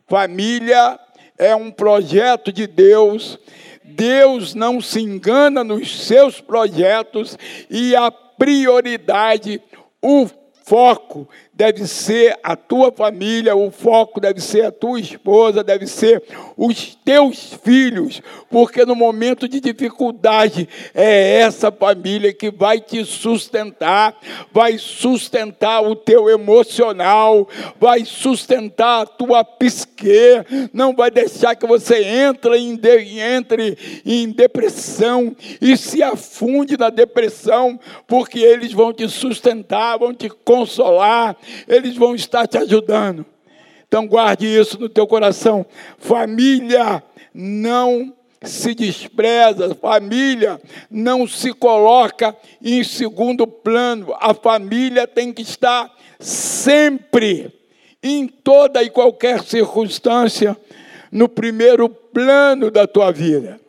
Família 0.08 1.00
é 1.38 1.56
um 1.56 1.72
projeto 1.72 2.52
de 2.52 2.68
Deus. 2.68 3.40
Deus 3.84 4.54
não 4.54 4.82
se 4.82 5.00
engana 5.02 5.64
nos 5.64 6.06
seus 6.06 6.42
projetos 6.42 7.38
e 7.70 7.96
a 7.96 8.12
prioridade, 8.12 9.62
o 10.02 10.28
foco 10.64 11.30
deve 11.56 11.88
ser 11.88 12.38
a 12.44 12.56
tua 12.56 12.92
família, 12.92 13.56
o 13.56 13.72
foco 13.72 14.20
deve 14.20 14.42
ser 14.42 14.66
a 14.66 14.72
tua 14.72 15.00
esposa, 15.00 15.64
deve 15.64 15.88
ser 15.88 16.22
os 16.58 16.96
teus 16.96 17.58
filhos, 17.64 18.22
porque 18.50 18.86
no 18.86 18.94
momento 18.94 19.48
de 19.48 19.62
dificuldade 19.62 20.68
é 20.94 21.40
essa 21.40 21.72
família 21.72 22.34
que 22.34 22.52
vai 22.52 22.82
te 22.82 23.06
sustentar, 23.06 24.18
vai 24.52 24.78
sustentar 24.78 25.82
o 25.82 25.96
teu 25.96 26.30
emocional, 26.30 27.48
vai 27.80 28.04
sustentar 28.04 29.04
a 29.04 29.06
tua 29.06 29.44
psique, 29.46 30.44
não 30.74 30.94
vai 30.94 31.10
deixar 31.10 31.56
que 31.56 31.66
você 31.66 32.04
entre 32.04 32.58
em, 32.58 32.76
de, 32.76 33.20
entre 33.20 34.02
em 34.06 34.30
depressão 34.30 35.34
e 35.62 35.78
se 35.78 36.04
afunde 36.04 36.78
na 36.78 36.90
depressão, 36.90 37.80
porque 38.06 38.40
eles 38.40 38.74
vão 38.74 38.92
te 38.92 39.08
sustentar, 39.08 39.98
vão 39.98 40.14
te 40.14 40.28
consolar, 40.30 41.38
eles 41.68 41.96
vão 41.96 42.16
estar 42.16 42.48
te 42.48 42.58
ajudando. 42.58 43.26
Então 43.88 44.08
guarde 44.08 44.46
isso 44.46 44.80
no 44.80 44.90
teu 44.90 45.08
coração. 45.08 45.66
Família 45.98 47.04
não 47.34 48.14
se 48.42 48.76
despreza, 48.76 49.76
família 49.76 50.60
não 50.90 51.28
se 51.28 51.54
coloca 51.54 52.36
em 52.62 52.84
segundo 52.84 53.48
plano. 53.48 54.16
A 54.20 54.34
família 54.34 55.08
tem 55.08 55.34
que 55.34 55.42
estar 55.42 55.92
sempre, 56.20 57.52
em 58.02 58.28
toda 58.28 58.84
e 58.84 58.90
qualquer 58.90 59.44
circunstância, 59.44 60.56
no 61.12 61.28
primeiro 61.28 61.90
plano 61.90 62.70
da 62.70 62.86
tua 62.86 63.12
vida. 63.12 63.60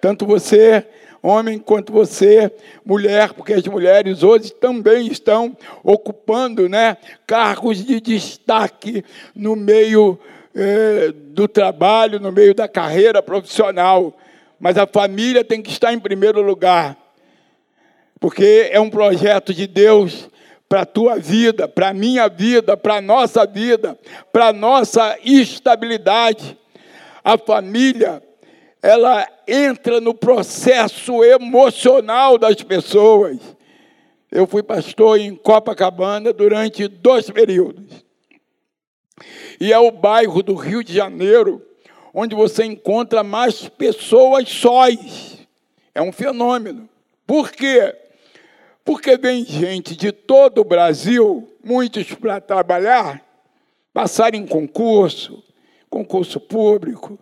Tanto 0.00 0.24
você 0.24 0.86
homem 1.26 1.58
quanto 1.58 1.92
você, 1.92 2.50
mulher, 2.84 3.32
porque 3.32 3.52
as 3.52 3.66
mulheres 3.66 4.22
hoje 4.22 4.52
também 4.52 5.08
estão 5.08 5.56
ocupando 5.82 6.68
né, 6.68 6.96
cargos 7.26 7.84
de 7.84 8.00
destaque 8.00 9.04
no 9.34 9.56
meio 9.56 10.18
eh, 10.54 11.12
do 11.12 11.48
trabalho, 11.48 12.20
no 12.20 12.30
meio 12.30 12.54
da 12.54 12.68
carreira 12.68 13.22
profissional. 13.22 14.16
Mas 14.58 14.78
a 14.78 14.86
família 14.86 15.44
tem 15.44 15.60
que 15.60 15.70
estar 15.70 15.92
em 15.92 15.98
primeiro 15.98 16.40
lugar, 16.40 16.96
porque 18.18 18.68
é 18.70 18.80
um 18.80 18.88
projeto 18.88 19.52
de 19.52 19.66
Deus 19.66 20.30
para 20.68 20.82
a 20.82 20.86
tua 20.86 21.18
vida, 21.18 21.68
para 21.68 21.88
a 21.88 21.94
minha 21.94 22.28
vida, 22.28 22.76
para 22.76 22.96
a 22.96 23.00
nossa 23.00 23.46
vida, 23.46 23.98
para 24.32 24.48
a 24.48 24.52
nossa 24.52 25.18
estabilidade. 25.24 26.56
A 27.22 27.36
família 27.36 28.22
ela 28.86 29.28
entra 29.48 30.00
no 30.00 30.14
processo 30.14 31.24
emocional 31.24 32.38
das 32.38 32.62
pessoas. 32.62 33.36
Eu 34.30 34.46
fui 34.46 34.62
pastor 34.62 35.18
em 35.18 35.34
Copacabana 35.34 36.32
durante 36.32 36.86
dois 36.86 37.28
períodos. 37.28 38.04
E 39.60 39.72
é 39.72 39.78
o 39.78 39.90
bairro 39.90 40.40
do 40.40 40.54
Rio 40.54 40.84
de 40.84 40.94
Janeiro 40.94 41.60
onde 42.14 42.36
você 42.36 42.64
encontra 42.64 43.24
mais 43.24 43.68
pessoas 43.68 44.48
sós. 44.48 45.44
É 45.92 46.00
um 46.00 46.12
fenômeno. 46.12 46.88
Por 47.26 47.50
quê? 47.50 47.92
Porque 48.84 49.16
vem 49.16 49.44
gente 49.44 49.96
de 49.96 50.12
todo 50.12 50.60
o 50.60 50.64
Brasil, 50.64 51.52
muitos 51.64 52.14
para 52.14 52.40
trabalhar, 52.40 53.20
passar 53.92 54.32
em 54.32 54.46
concurso, 54.46 55.42
concurso 55.90 56.38
público, 56.38 57.18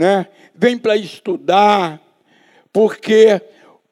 né? 0.00 0.28
vem 0.54 0.78
para 0.78 0.96
estudar, 0.96 2.00
porque 2.72 3.38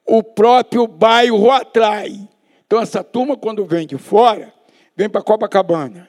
o 0.06 0.22
próprio 0.22 0.86
bairro 0.86 1.50
atrai. 1.50 2.26
Então, 2.66 2.80
essa 2.80 3.04
turma, 3.04 3.36
quando 3.36 3.66
vem 3.66 3.86
de 3.86 3.98
fora, 3.98 4.50
vem 4.96 5.06
para 5.06 5.20
Copacabana. 5.20 6.08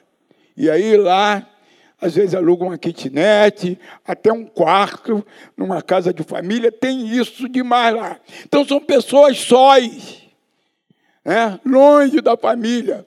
E 0.56 0.70
aí 0.70 0.96
lá, 0.96 1.46
às 2.00 2.14
vezes 2.14 2.34
aluga 2.34 2.64
uma 2.64 2.78
kitnet, 2.78 3.78
até 4.02 4.32
um 4.32 4.46
quarto, 4.46 5.22
numa 5.54 5.82
casa 5.82 6.14
de 6.14 6.22
família, 6.22 6.72
tem 6.72 7.06
isso 7.06 7.46
demais 7.46 7.94
lá. 7.94 8.18
Então, 8.46 8.64
são 8.64 8.80
pessoas 8.80 9.38
sós, 9.38 10.22
né? 11.22 11.60
longe 11.62 12.22
da 12.22 12.38
família. 12.38 13.06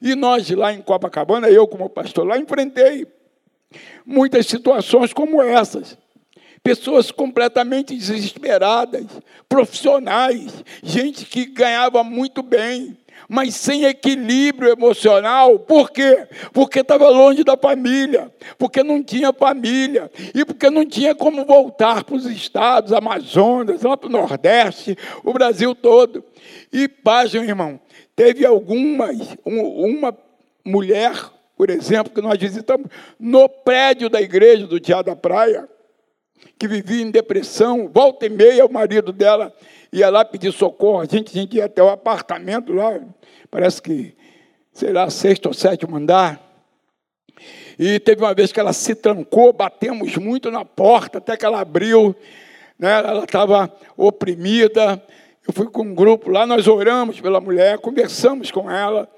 E 0.00 0.14
nós 0.14 0.48
lá 0.48 0.72
em 0.72 0.80
Copacabana, 0.80 1.50
eu 1.50 1.68
como 1.68 1.90
pastor 1.90 2.26
lá, 2.26 2.38
enfrentei 2.38 3.06
muitas 4.06 4.46
situações 4.46 5.12
como 5.12 5.42
essas 5.42 6.00
pessoas 6.62 7.10
completamente 7.10 7.94
desesperadas, 7.94 9.04
profissionais, 9.48 10.64
gente 10.82 11.24
que 11.24 11.44
ganhava 11.46 12.04
muito 12.04 12.42
bem, 12.42 12.96
mas 13.28 13.54
sem 13.54 13.84
equilíbrio 13.84 14.70
emocional. 14.70 15.58
Por 15.58 15.90
quê? 15.90 16.26
Porque 16.52 16.80
estava 16.80 17.08
longe 17.08 17.42
da 17.42 17.56
família, 17.56 18.30
porque 18.58 18.82
não 18.82 19.02
tinha 19.02 19.32
família 19.32 20.10
e 20.34 20.44
porque 20.44 20.70
não 20.70 20.86
tinha 20.86 21.14
como 21.14 21.44
voltar 21.44 22.04
para 22.04 22.14
os 22.14 22.26
estados, 22.26 22.92
Amazonas, 22.92 23.82
lá 23.82 23.96
para 23.96 24.08
o 24.08 24.12
Nordeste, 24.12 24.96
o 25.24 25.32
Brasil 25.32 25.74
todo. 25.74 26.24
E 26.72 26.86
página, 26.86 27.44
irmão, 27.44 27.80
teve 28.14 28.46
algumas, 28.46 29.18
uma 29.44 30.16
mulher, 30.64 31.12
por 31.56 31.70
exemplo, 31.70 32.12
que 32.12 32.20
nós 32.20 32.38
visitamos 32.38 32.86
no 33.18 33.48
prédio 33.48 34.08
da 34.08 34.20
igreja 34.20 34.66
do 34.66 34.78
Teatro 34.78 35.06
da 35.06 35.16
Praia 35.16 35.68
que 36.58 36.68
vivia 36.68 37.02
em 37.02 37.10
depressão, 37.10 37.90
volta 37.92 38.26
e 38.26 38.28
meia 38.28 38.64
o 38.64 38.72
marido 38.72 39.12
dela 39.12 39.52
ia 39.92 40.08
lá 40.08 40.24
pedir 40.24 40.52
socorro, 40.52 41.00
a 41.00 41.04
gente 41.04 41.32
tinha 41.32 41.46
que 41.46 41.58
ir 41.58 41.62
até 41.62 41.82
o 41.82 41.90
apartamento 41.90 42.72
lá, 42.72 42.98
parece 43.50 43.82
que, 43.82 44.14
sei 44.72 44.92
lá, 44.92 45.10
sexto 45.10 45.46
ou 45.46 45.54
sétimo 45.54 45.96
andar. 45.96 46.40
E 47.78 47.98
teve 48.00 48.22
uma 48.22 48.32
vez 48.32 48.52
que 48.52 48.60
ela 48.60 48.72
se 48.72 48.94
trancou, 48.94 49.52
batemos 49.52 50.16
muito 50.16 50.50
na 50.50 50.64
porta, 50.64 51.18
até 51.18 51.36
que 51.36 51.44
ela 51.44 51.60
abriu, 51.60 52.16
né? 52.78 52.98
ela 52.98 53.24
estava 53.24 53.70
oprimida. 53.96 55.02
Eu 55.46 55.52
fui 55.52 55.66
com 55.66 55.82
um 55.82 55.94
grupo 55.94 56.30
lá, 56.30 56.46
nós 56.46 56.66
oramos 56.66 57.20
pela 57.20 57.40
mulher, 57.40 57.78
conversamos 57.78 58.50
com 58.50 58.70
ela, 58.70 59.08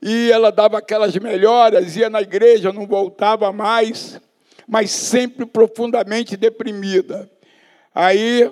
e 0.00 0.30
ela 0.30 0.50
dava 0.50 0.78
aquelas 0.78 1.16
melhoras, 1.16 1.96
ia 1.96 2.08
na 2.08 2.22
igreja, 2.22 2.72
não 2.72 2.86
voltava 2.86 3.52
mais, 3.52 4.20
mas 4.66 4.90
sempre 4.90 5.46
profundamente 5.46 6.36
deprimida. 6.36 7.30
Aí 7.94 8.50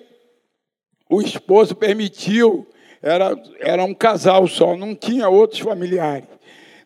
o 1.11 1.20
esposo 1.20 1.75
permitiu, 1.75 2.66
era, 3.03 3.37
era 3.61 3.85
um 3.85 3.94
casal 3.94 4.46
só, 4.46 4.77
não 4.77 4.94
tinha 4.94 5.29
outros 5.29 5.61
familiares, 5.61 6.29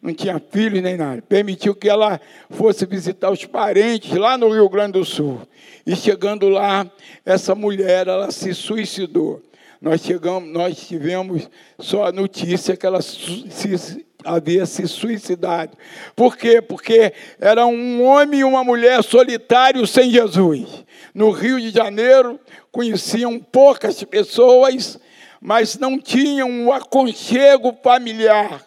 não 0.00 0.14
tinha 0.14 0.40
filhos 0.50 0.82
nem 0.82 0.96
nada. 0.96 1.22
Permitiu 1.22 1.74
que 1.74 1.88
ela 1.88 2.20
fosse 2.50 2.86
visitar 2.86 3.30
os 3.30 3.44
parentes 3.44 4.14
lá 4.14 4.38
no 4.38 4.50
Rio 4.50 4.68
Grande 4.68 4.92
do 4.92 5.04
Sul. 5.04 5.40
E 5.86 5.94
chegando 5.94 6.48
lá, 6.48 6.90
essa 7.24 7.54
mulher, 7.54 8.08
ela 8.08 8.30
se 8.30 8.54
suicidou. 8.54 9.42
Nós 9.80 10.00
chegamos, 10.00 10.50
nós 10.50 10.86
tivemos 10.86 11.48
só 11.78 12.06
a 12.06 12.12
notícia 12.12 12.76
que 12.76 12.86
ela 12.86 13.02
se, 13.02 14.05
havia 14.26 14.66
se 14.66 14.86
suicidado. 14.86 15.76
Por 16.14 16.36
quê? 16.36 16.60
Porque 16.60 17.12
era 17.40 17.66
um 17.66 18.04
homem 18.04 18.40
e 18.40 18.44
uma 18.44 18.64
mulher 18.64 19.02
solitários 19.02 19.90
sem 19.90 20.10
Jesus. 20.10 20.84
No 21.14 21.30
Rio 21.30 21.60
de 21.60 21.70
Janeiro, 21.70 22.38
conheciam 22.70 23.38
poucas 23.38 24.02
pessoas, 24.04 24.98
mas 25.40 25.78
não 25.78 25.98
tinham 25.98 26.50
um 26.50 26.72
aconchego 26.72 27.74
familiar. 27.82 28.64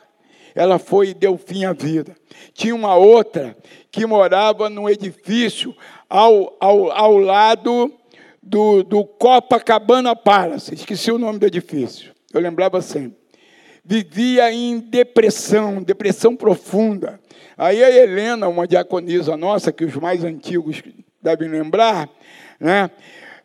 Ela 0.56 0.80
foi 0.80 1.10
e 1.10 1.13
deu 1.13 1.38
fim 1.38 1.65
à 1.65 1.74
vida. 1.74 2.15
Tinha 2.54 2.74
uma 2.74 2.95
outra 2.95 3.56
que 3.91 4.06
morava 4.06 4.69
num 4.69 4.89
edifício 4.89 5.76
ao, 6.10 6.56
ao, 6.60 6.91
ao 6.91 7.17
lado 7.17 7.93
do, 8.41 8.84
do 8.84 9.04
Copacabana 9.04 10.15
Palace. 10.15 10.74
Esqueci 10.74 11.12
o 11.12 11.19
nome 11.19 11.39
do 11.39 11.45
edifício. 11.45 12.12
Eu 12.34 12.41
lembrava 12.41 12.82
sempre. 12.82 13.17
Vivia 13.89 14.54
em 14.54 14.80
depressão, 14.80 15.82
depressão 15.82 16.36
profunda. 16.36 17.19
Aí 17.58 17.84
a 17.84 17.89
Helena, 17.89 18.47
uma 18.47 18.67
diaconisa 18.67 19.36
nossa, 19.36 19.71
que 19.71 19.84
os 19.84 19.95
mais 19.95 20.23
antigos 20.23 20.84
devem 21.19 21.49
lembrar, 21.49 22.08
né? 22.60 22.91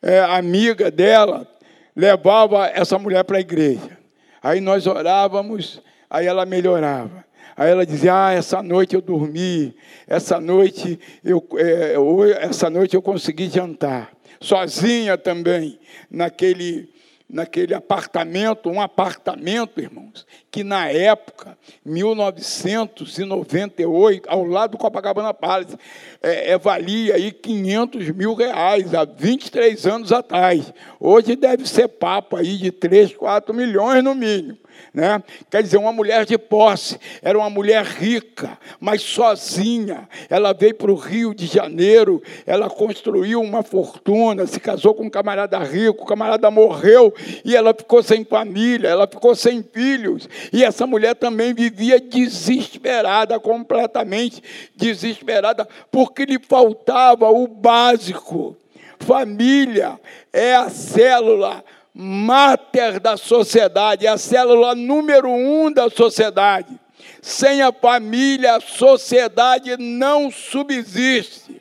é, 0.02 0.20
amiga 0.20 0.90
dela 0.90 1.48
levava 1.96 2.66
essa 2.66 2.98
mulher 2.98 3.24
para 3.24 3.38
a 3.38 3.40
igreja. 3.40 3.96
Aí 4.42 4.60
nós 4.60 4.86
orávamos, 4.86 5.80
aí 6.10 6.26
ela 6.26 6.44
melhorava. 6.44 7.24
Aí 7.56 7.70
ela 7.70 7.86
dizia: 7.86 8.26
Ah, 8.26 8.32
essa 8.34 8.62
noite 8.62 8.94
eu 8.94 9.00
dormi, 9.00 9.74
essa 10.06 10.38
noite 10.38 11.00
eu, 11.24 11.42
é, 11.56 11.94
essa 12.44 12.68
noite 12.68 12.94
eu 12.94 13.00
consegui 13.00 13.48
jantar. 13.48 14.12
Sozinha 14.38 15.16
também, 15.16 15.78
naquele 16.10 16.92
naquele 17.28 17.74
apartamento, 17.74 18.68
um 18.68 18.80
apartamento, 18.80 19.80
irmãos, 19.80 20.24
que 20.50 20.62
na 20.62 20.88
época, 20.88 21.58
1998, 21.84 24.28
ao 24.28 24.44
lado 24.44 24.70
do 24.72 24.78
Copacabana 24.78 25.34
Palace, 25.34 25.76
é, 26.24 26.52
é, 26.52 26.58
valia 26.58 27.16
aí 27.16 27.30
500 27.30 28.08
mil 28.12 28.32
reais, 28.32 28.94
há 28.94 29.04
23 29.04 29.86
anos 29.86 30.10
atrás. 30.10 30.72
Hoje 30.98 31.36
deve 31.36 31.68
ser 31.68 31.86
papo 31.86 32.36
aí 32.36 32.56
de 32.56 32.70
3, 32.70 33.14
4 33.14 33.52
milhões 33.52 34.02
no 34.02 34.14
mínimo. 34.14 34.56
Né? 34.92 35.22
Quer 35.50 35.62
dizer, 35.62 35.76
uma 35.76 35.92
mulher 35.92 36.24
de 36.24 36.38
posse, 36.38 36.98
era 37.20 37.36
uma 37.36 37.50
mulher 37.50 37.84
rica, 37.84 38.56
mas 38.78 39.02
sozinha. 39.02 40.08
Ela 40.30 40.52
veio 40.52 40.74
para 40.74 40.90
o 40.90 40.94
Rio 40.94 41.34
de 41.34 41.46
Janeiro, 41.46 42.22
ela 42.46 42.70
construiu 42.70 43.40
uma 43.40 43.62
fortuna, 43.62 44.46
se 44.46 44.60
casou 44.60 44.94
com 44.94 45.04
um 45.04 45.10
camarada 45.10 45.58
rico, 45.58 46.04
o 46.04 46.06
camarada 46.06 46.50
morreu 46.50 47.12
e 47.44 47.56
ela 47.56 47.74
ficou 47.74 48.02
sem 48.02 48.24
família, 48.24 48.88
ela 48.88 49.06
ficou 49.06 49.34
sem 49.34 49.62
filhos. 49.62 50.28
E 50.52 50.62
essa 50.62 50.86
mulher 50.86 51.14
também 51.14 51.52
vivia 51.52 52.00
desesperada, 52.00 53.40
completamente 53.40 54.42
desesperada, 54.76 55.68
porque 56.14 56.26
lhe 56.26 56.38
faltava 56.38 57.28
o 57.28 57.48
básico. 57.48 58.56
Família 59.00 60.00
é 60.32 60.54
a 60.54 60.70
célula 60.70 61.64
máter 61.92 63.00
da 63.00 63.16
sociedade, 63.16 64.06
é 64.06 64.08
a 64.08 64.16
célula 64.16 64.76
número 64.76 65.28
um 65.28 65.72
da 65.72 65.90
sociedade. 65.90 66.78
Sem 67.20 67.62
a 67.62 67.72
família, 67.72 68.56
a 68.56 68.60
sociedade 68.60 69.76
não 69.76 70.30
subsiste. 70.30 71.60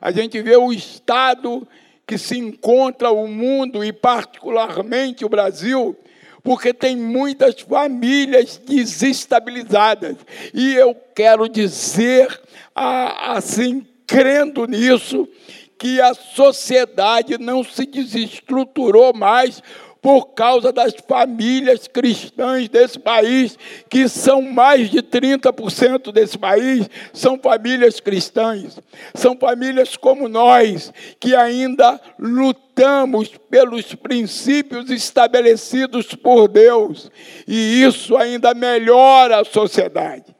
A 0.00 0.10
gente 0.10 0.40
vê 0.40 0.56
o 0.56 0.72
estado 0.72 1.68
que 2.06 2.16
se 2.16 2.38
encontra 2.38 3.10
o 3.10 3.28
mundo 3.28 3.84
e, 3.84 3.92
particularmente, 3.92 5.24
o 5.24 5.28
Brasil, 5.28 5.96
porque 6.42 6.72
tem 6.72 6.96
muitas 6.96 7.60
famílias 7.60 8.56
desestabilizadas. 8.56 10.16
E 10.54 10.74
eu 10.74 10.94
quero 11.14 11.48
dizer, 11.48 12.40
assim, 12.74 13.86
crendo 14.06 14.66
nisso, 14.66 15.28
que 15.78 16.00
a 16.00 16.12
sociedade 16.12 17.38
não 17.38 17.64
se 17.64 17.86
desestruturou 17.86 19.14
mais 19.14 19.62
por 20.02 20.28
causa 20.34 20.72
das 20.72 20.94
famílias 21.06 21.86
cristãs 21.86 22.68
desse 22.68 22.98
país, 22.98 23.58
que 23.88 24.08
são 24.08 24.40
mais 24.40 24.90
de 24.90 25.02
30% 25.02 26.10
desse 26.10 26.38
país, 26.38 26.88
são 27.12 27.38
famílias 27.38 28.00
cristãs. 28.00 28.78
São 29.14 29.36
famílias 29.36 29.96
como 29.96 30.28
nós, 30.28 30.92
que 31.18 31.34
ainda 31.34 32.00
lutamos 32.18 33.30
pelos 33.50 33.94
princípios 33.94 34.90
estabelecidos 34.90 36.14
por 36.14 36.48
Deus, 36.48 37.10
e 37.46 37.82
isso 37.82 38.16
ainda 38.16 38.54
melhora 38.54 39.40
a 39.40 39.44
sociedade. 39.44 40.39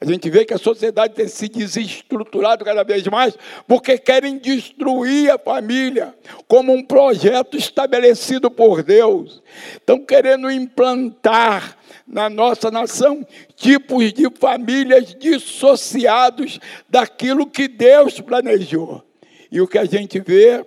A 0.00 0.04
gente 0.04 0.30
vê 0.30 0.44
que 0.44 0.54
a 0.54 0.58
sociedade 0.58 1.14
tem 1.14 1.26
se 1.26 1.48
desestruturado 1.48 2.64
cada 2.64 2.84
vez 2.84 3.04
mais 3.08 3.36
porque 3.66 3.98
querem 3.98 4.38
destruir 4.38 5.28
a 5.30 5.38
família 5.38 6.14
como 6.46 6.72
um 6.72 6.84
projeto 6.84 7.56
estabelecido 7.56 8.48
por 8.48 8.82
Deus. 8.84 9.42
Estão 9.72 9.98
querendo 10.04 10.48
implantar 10.50 11.76
na 12.06 12.30
nossa 12.30 12.70
nação 12.70 13.26
tipos 13.56 14.12
de 14.12 14.30
famílias 14.38 15.14
dissociados 15.14 16.60
daquilo 16.88 17.46
que 17.46 17.66
Deus 17.66 18.20
planejou. 18.20 19.02
E 19.50 19.60
o 19.60 19.66
que 19.66 19.78
a 19.78 19.84
gente 19.84 20.20
vê 20.20 20.64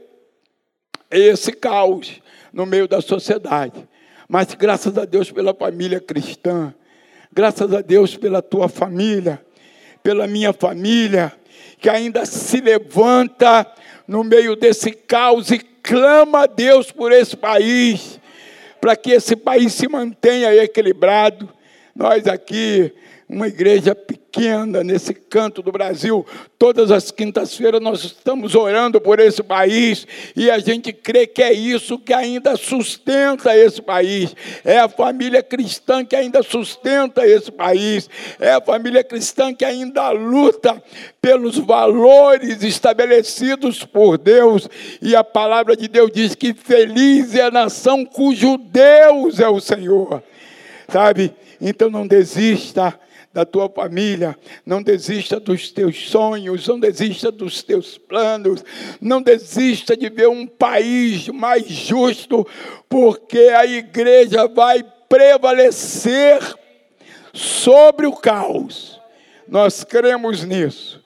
é 1.09 1.19
esse 1.19 1.53
caos 1.53 2.21
no 2.51 2.65
meio 2.65 2.87
da 2.87 2.99
sociedade. 2.99 3.87
Mas 4.27 4.53
graças 4.55 4.97
a 4.97 5.05
Deus 5.05 5.31
pela 5.31 5.53
família 5.53 6.01
cristã, 6.01 6.73
Graças 7.33 7.73
a 7.73 7.79
Deus 7.79 8.17
pela 8.17 8.41
tua 8.41 8.67
família, 8.67 9.41
pela 10.03 10.27
minha 10.27 10.51
família, 10.51 11.31
que 11.79 11.89
ainda 11.89 12.25
se 12.25 12.59
levanta 12.59 13.65
no 14.05 14.21
meio 14.21 14.53
desse 14.53 14.91
caos 14.91 15.49
e 15.49 15.59
clama 15.59 16.43
a 16.43 16.45
Deus 16.45 16.91
por 16.91 17.09
esse 17.13 17.37
país, 17.37 18.19
para 18.81 18.97
que 18.97 19.11
esse 19.11 19.37
país 19.37 19.73
se 19.73 19.87
mantenha 19.87 20.53
equilibrado. 20.61 21.47
Nós 21.95 22.27
aqui, 22.27 22.93
uma 23.31 23.47
igreja 23.47 23.95
pequena 23.95 24.83
nesse 24.83 25.13
canto 25.13 25.61
do 25.61 25.71
Brasil. 25.71 26.25
Todas 26.59 26.91
as 26.91 27.11
quintas-feiras 27.11 27.81
nós 27.81 28.03
estamos 28.03 28.55
orando 28.55 28.99
por 28.99 29.21
esse 29.21 29.41
país 29.41 30.05
e 30.35 30.51
a 30.51 30.59
gente 30.59 30.91
crê 30.91 31.25
que 31.25 31.41
é 31.41 31.53
isso 31.53 31.97
que 31.97 32.13
ainda 32.13 32.57
sustenta 32.57 33.55
esse 33.55 33.81
país. 33.81 34.35
É 34.65 34.79
a 34.79 34.89
família 34.89 35.41
cristã 35.41 36.03
que 36.03 36.13
ainda 36.13 36.43
sustenta 36.43 37.25
esse 37.25 37.49
país. 37.49 38.09
É 38.37 38.51
a 38.51 38.59
família 38.59 39.01
cristã 39.01 39.53
que 39.53 39.63
ainda 39.63 40.09
luta 40.11 40.83
pelos 41.21 41.57
valores 41.57 42.61
estabelecidos 42.63 43.85
por 43.85 44.17
Deus. 44.17 44.67
E 45.01 45.15
a 45.15 45.23
palavra 45.23 45.77
de 45.77 45.87
Deus 45.87 46.11
diz 46.13 46.35
que 46.35 46.53
feliz 46.53 47.33
é 47.33 47.43
a 47.43 47.51
nação 47.51 48.03
cujo 48.03 48.57
Deus 48.57 49.39
é 49.39 49.47
o 49.47 49.61
Senhor. 49.61 50.21
Sabe? 50.89 51.33
Então 51.61 51.89
não 51.89 52.05
desista 52.05 52.99
da 53.33 53.45
tua 53.45 53.69
família, 53.69 54.37
não 54.65 54.83
desista 54.83 55.39
dos 55.39 55.71
teus 55.71 56.09
sonhos, 56.09 56.67
não 56.67 56.79
desista 56.79 57.31
dos 57.31 57.63
teus 57.63 57.97
planos, 57.97 58.63
não 58.99 59.21
desista 59.21 59.95
de 59.95 60.09
ver 60.09 60.27
um 60.27 60.45
país 60.45 61.27
mais 61.29 61.65
justo, 61.67 62.45
porque 62.89 63.39
a 63.55 63.65
igreja 63.65 64.47
vai 64.47 64.83
prevalecer 65.07 66.39
sobre 67.33 68.05
o 68.05 68.13
caos. 68.13 68.99
Nós 69.47 69.83
cremos 69.83 70.43
nisso. 70.43 71.01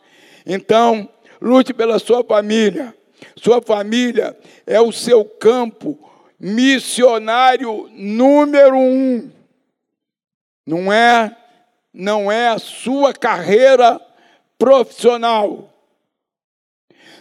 Então, 0.46 1.08
lute 1.40 1.74
pela 1.74 2.00
sua 2.00 2.24
família, 2.24 2.94
Sua 3.36 3.62
família 3.62 4.38
é 4.66 4.80
o 4.80 4.92
seu 4.92 5.26
campo 5.26 5.98
missionário 6.40 7.90
número 7.94 8.78
um. 8.78 9.30
Não 10.66 10.92
é, 10.92 11.36
não 11.96 12.30
é 12.30 12.50
a 12.50 12.60
sua 12.60 13.14
carreira 13.14 14.02
profissional. 14.58 15.74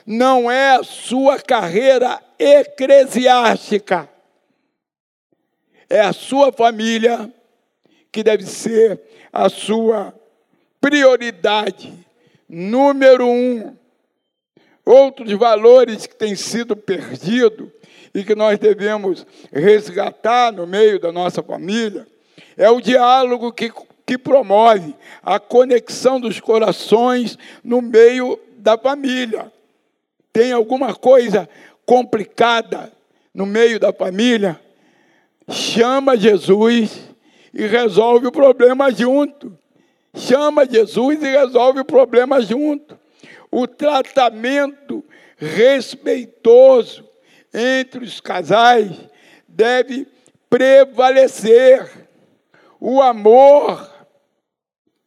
Não 0.05 0.51
é 0.51 0.77
a 0.77 0.83
sua 0.83 1.41
carreira 1.41 2.21
eclesiástica. 2.37 4.11
É 5.89 6.01
a 6.01 6.13
sua 6.13 6.53
família 6.53 7.33
que 8.11 8.25
deve 8.25 8.45
ser 8.45 9.01
a 9.33 9.49
sua 9.49 10.13
prioridade 10.81 11.93
número 12.49 13.27
um. 13.27 13.77
Outros 14.85 15.33
valores 15.35 16.07
que 16.07 16.17
têm 16.17 16.35
sido 16.35 16.77
perdidos 16.77 17.71
e 18.13 18.25
que 18.25 18.35
nós 18.35 18.59
devemos 18.59 19.25
resgatar 19.53 20.53
no 20.53 20.67
meio 20.67 20.99
da 20.99 21.13
nossa 21.13 21.43
família 21.43 22.07
é 22.57 22.69
o 22.69 22.81
diálogo 22.81 23.53
que, 23.53 23.73
que 24.07 24.19
promove 24.19 24.95
a 25.23 25.38
conexão 25.38 26.21
dos 26.21 26.40
corações 26.40 27.38
no 27.62 27.81
meio 27.81 28.38
da 28.59 28.77
família. 28.77 29.53
Tem 30.33 30.53
alguma 30.53 30.95
coisa 30.95 31.49
complicada 31.87 32.93
no 33.33 33.47
meio 33.47 33.79
da 33.79 33.93
família? 33.93 34.61
Chama 35.49 36.17
Jesus 36.17 37.09
e 37.53 37.67
resolve 37.67 38.27
o 38.27 38.33
problema 38.33 38.90
junto. 38.90 39.57
Chama 40.14 40.67
Jesus 40.67 41.23
e 41.23 41.27
resolve 41.27 41.81
o 41.81 41.85
problema 41.85 42.40
junto. 42.40 42.99
O 43.51 43.67
tratamento 43.67 45.05
respeitoso 45.37 47.09
entre 47.53 48.05
os 48.05 48.21
casais 48.21 48.90
deve 49.47 50.07
prevalecer. 50.51 51.90
O 52.81 53.01
amor 53.01 53.94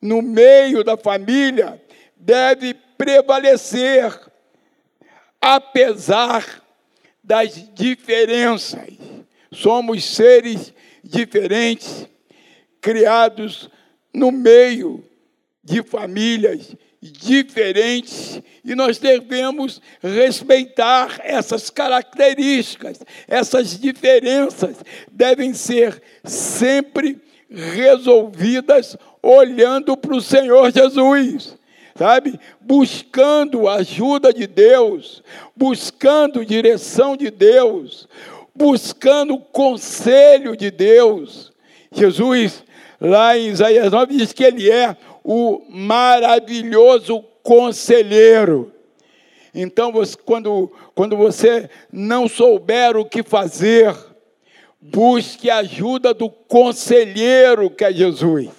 no 0.02 0.22
meio 0.22 0.84
da 0.84 0.98
família 0.98 1.82
deve 2.16 2.74
prevalecer, 2.98 4.20
apesar 5.42 6.64
das 7.24 7.70
diferenças. 7.74 8.88
Somos 9.52 10.04
seres 10.04 10.74
diferentes, 11.04 12.08
criados 12.82 13.70
no 14.14 14.32
meio 14.32 15.04
de 15.64 15.84
famílias 15.84 16.76
diferentes 17.02 18.42
e 18.64 18.76
nós 18.76 18.98
devemos 18.98 19.82
respeitar 20.02 21.22
essas 21.24 21.70
características, 21.70 23.00
essas 23.28 23.80
diferenças 23.80 24.78
devem 25.12 25.54
ser 25.54 26.02
sempre 26.24 27.22
resolvidas 27.50 28.98
olhando 29.22 29.96
para 29.96 30.16
o 30.16 30.22
Senhor 30.22 30.72
Jesus. 30.72 31.58
Sabe, 31.96 32.40
buscando 32.62 33.68
a 33.68 33.76
ajuda 33.76 34.32
de 34.32 34.46
Deus, 34.46 35.24
buscando 35.56 36.46
direção 36.46 37.18
de 37.18 37.32
Deus, 37.32 38.08
buscando 38.54 39.40
conselho 39.40 40.56
de 40.56 40.70
Deus. 40.70 41.52
Jesus, 41.92 42.64
lá 43.02 43.36
em 43.36 43.48
Isaías 43.48 43.92
9, 43.92 44.16
diz 44.16 44.32
que 44.32 44.44
Ele 44.44 44.70
é 44.70 44.96
o 45.24 45.64
maravilhoso 45.70 47.24
conselheiro. 47.42 48.72
Então, 49.54 49.92
você, 49.92 50.16
quando, 50.24 50.72
quando 50.94 51.18
você 51.18 51.68
não 51.92 52.28
souber 52.28 52.96
o 52.96 53.04
que 53.04 53.24
fazer, 53.24 53.96
busque 54.82 55.50
a 55.50 55.58
ajuda 55.58 56.14
do 56.14 56.30
conselheiro 56.30 57.70
que 57.70 57.84
é 57.84 57.92
Jesus. 57.92 58.50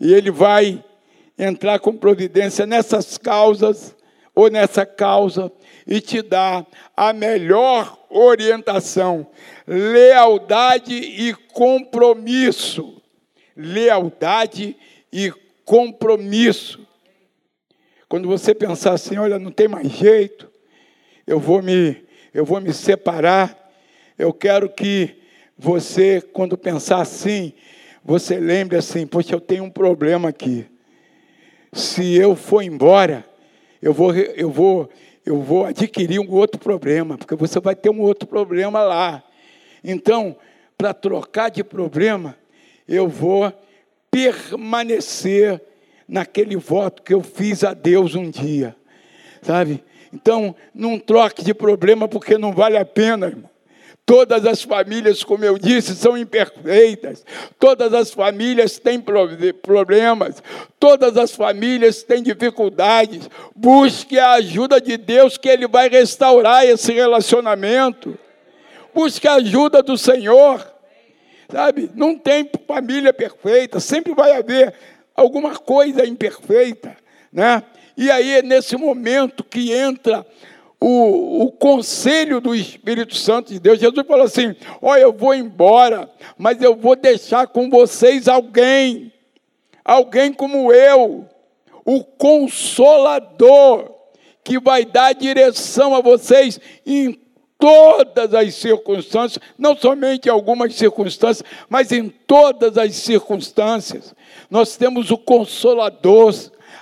E 0.00 0.12
ele 0.12 0.30
vai 0.30 0.82
entrar 1.38 1.78
com 1.78 1.96
providência 1.96 2.66
nessas 2.66 3.18
causas 3.18 3.94
ou 4.34 4.50
nessa 4.50 4.84
causa 4.84 5.50
e 5.86 6.00
te 6.00 6.20
dar 6.20 6.66
a 6.96 7.12
melhor 7.12 7.98
orientação, 8.10 9.26
lealdade 9.66 10.94
e 10.94 11.34
compromisso. 11.52 13.00
Lealdade 13.56 14.76
e 15.10 15.32
compromisso. 15.64 16.86
Quando 18.08 18.28
você 18.28 18.54
pensar 18.54 18.92
assim, 18.92 19.16
olha, 19.16 19.38
não 19.38 19.50
tem 19.50 19.66
mais 19.66 19.88
jeito, 19.90 20.50
eu 21.26 21.40
vou 21.40 21.62
me, 21.62 22.04
eu 22.32 22.44
vou 22.44 22.60
me 22.60 22.72
separar. 22.72 23.56
Eu 24.18 24.32
quero 24.32 24.68
que 24.68 25.16
você, 25.58 26.20
quando 26.20 26.56
pensar 26.58 27.00
assim, 27.00 27.52
você 28.04 28.38
lembre 28.38 28.76
assim, 28.76 29.06
poxa, 29.06 29.34
eu 29.34 29.40
tenho 29.40 29.64
um 29.64 29.70
problema 29.70 30.28
aqui. 30.28 30.66
Se 31.72 32.14
eu 32.14 32.36
for 32.36 32.62
embora, 32.62 33.24
eu 33.80 33.92
vou, 33.92 34.14
eu 34.14 34.50
vou, 34.50 34.88
eu 35.24 35.40
vou 35.40 35.64
adquirir 35.64 36.20
um 36.20 36.30
outro 36.30 36.60
problema, 36.60 37.16
porque 37.18 37.34
você 37.34 37.58
vai 37.58 37.74
ter 37.74 37.90
um 37.90 38.00
outro 38.00 38.28
problema 38.28 38.82
lá. 38.82 39.22
Então, 39.82 40.36
para 40.76 40.92
trocar 40.92 41.50
de 41.50 41.64
problema, 41.64 42.36
eu 42.86 43.08
vou 43.08 43.52
permanecer 44.10 45.60
naquele 46.06 46.56
voto 46.56 47.02
que 47.02 47.12
eu 47.12 47.22
fiz 47.22 47.64
a 47.64 47.74
Deus 47.74 48.14
um 48.14 48.30
dia, 48.30 48.76
sabe? 49.42 49.82
Então, 50.12 50.54
não 50.74 50.98
troque 50.98 51.44
de 51.44 51.52
problema 51.52 52.06
porque 52.06 52.38
não 52.38 52.52
vale 52.52 52.76
a 52.76 52.84
pena, 52.84 53.26
irmão. 53.26 53.55
Todas 54.06 54.46
as 54.46 54.62
famílias, 54.62 55.24
como 55.24 55.44
eu 55.44 55.58
disse, 55.58 55.96
são 55.96 56.16
imperfeitas. 56.16 57.26
Todas 57.58 57.92
as 57.92 58.12
famílias 58.12 58.78
têm 58.78 59.02
problemas. 59.60 60.40
Todas 60.78 61.16
as 61.16 61.34
famílias 61.34 62.04
têm 62.04 62.22
dificuldades. 62.22 63.28
Busque 63.54 64.16
a 64.16 64.34
ajuda 64.34 64.80
de 64.80 64.96
Deus, 64.96 65.36
que 65.36 65.48
Ele 65.48 65.66
vai 65.66 65.88
restaurar 65.88 66.64
esse 66.64 66.92
relacionamento. 66.92 68.16
Busque 68.94 69.26
a 69.26 69.34
ajuda 69.34 69.82
do 69.82 69.98
Senhor. 69.98 70.64
Sabe? 71.50 71.90
Não 71.92 72.16
tem 72.16 72.48
família 72.64 73.12
perfeita. 73.12 73.80
Sempre 73.80 74.14
vai 74.14 74.36
haver 74.36 74.72
alguma 75.16 75.56
coisa 75.56 76.06
imperfeita. 76.06 76.96
Né? 77.32 77.60
E 77.96 78.08
aí 78.08 78.34
é 78.34 78.42
nesse 78.42 78.76
momento 78.76 79.42
que 79.42 79.72
entra 79.72 80.24
o, 80.80 81.44
o 81.44 81.52
conselho 81.52 82.40
do 82.40 82.54
Espírito 82.54 83.14
Santo 83.14 83.52
de 83.52 83.58
Deus. 83.58 83.80
Jesus 83.80 84.06
falou 84.06 84.24
assim: 84.24 84.54
Olha, 84.80 85.02
eu 85.02 85.12
vou 85.12 85.34
embora, 85.34 86.10
mas 86.36 86.60
eu 86.60 86.74
vou 86.74 86.96
deixar 86.96 87.46
com 87.46 87.70
vocês 87.70 88.28
alguém, 88.28 89.12
alguém 89.84 90.32
como 90.32 90.72
eu, 90.72 91.26
o 91.84 92.04
Consolador, 92.04 93.90
que 94.44 94.58
vai 94.60 94.84
dar 94.84 95.14
direção 95.14 95.94
a 95.94 96.00
vocês 96.00 96.60
em 96.84 97.18
todas 97.58 98.34
as 98.34 98.54
circunstâncias, 98.54 99.42
não 99.58 99.74
somente 99.76 100.28
algumas 100.28 100.74
circunstâncias, 100.74 101.48
mas 101.68 101.90
em 101.90 102.08
todas 102.08 102.76
as 102.76 102.94
circunstâncias. 102.94 104.14
Nós 104.50 104.76
temos 104.76 105.10
o 105.10 105.18
Consolador 105.18 106.34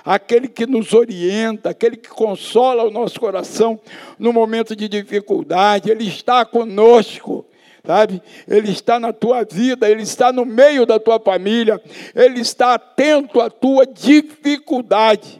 aquele 0.05 0.47
que 0.47 0.67
nos 0.67 0.93
orienta, 0.93 1.71
aquele 1.71 1.97
que 1.97 2.09
consola 2.09 2.83
o 2.83 2.91
nosso 2.91 3.19
coração 3.19 3.79
no 4.19 4.31
momento 4.31 4.75
de 4.75 4.87
dificuldade, 4.87 5.89
Ele 5.89 6.07
está 6.07 6.45
conosco. 6.45 7.45
Sabe? 7.85 8.21
Ele 8.47 8.71
está 8.71 8.99
na 8.99 9.13
tua 9.13 9.43
vida, 9.43 9.87
ele 9.87 10.01
está 10.01 10.33
no 10.33 10.43
meio 10.43 10.87
da 10.87 10.99
tua 10.99 11.19
família, 11.19 11.79
ele 12.15 12.41
está 12.41 12.73
atento 12.73 13.39
à 13.39 13.47
tua 13.47 13.85
dificuldade. 13.85 15.39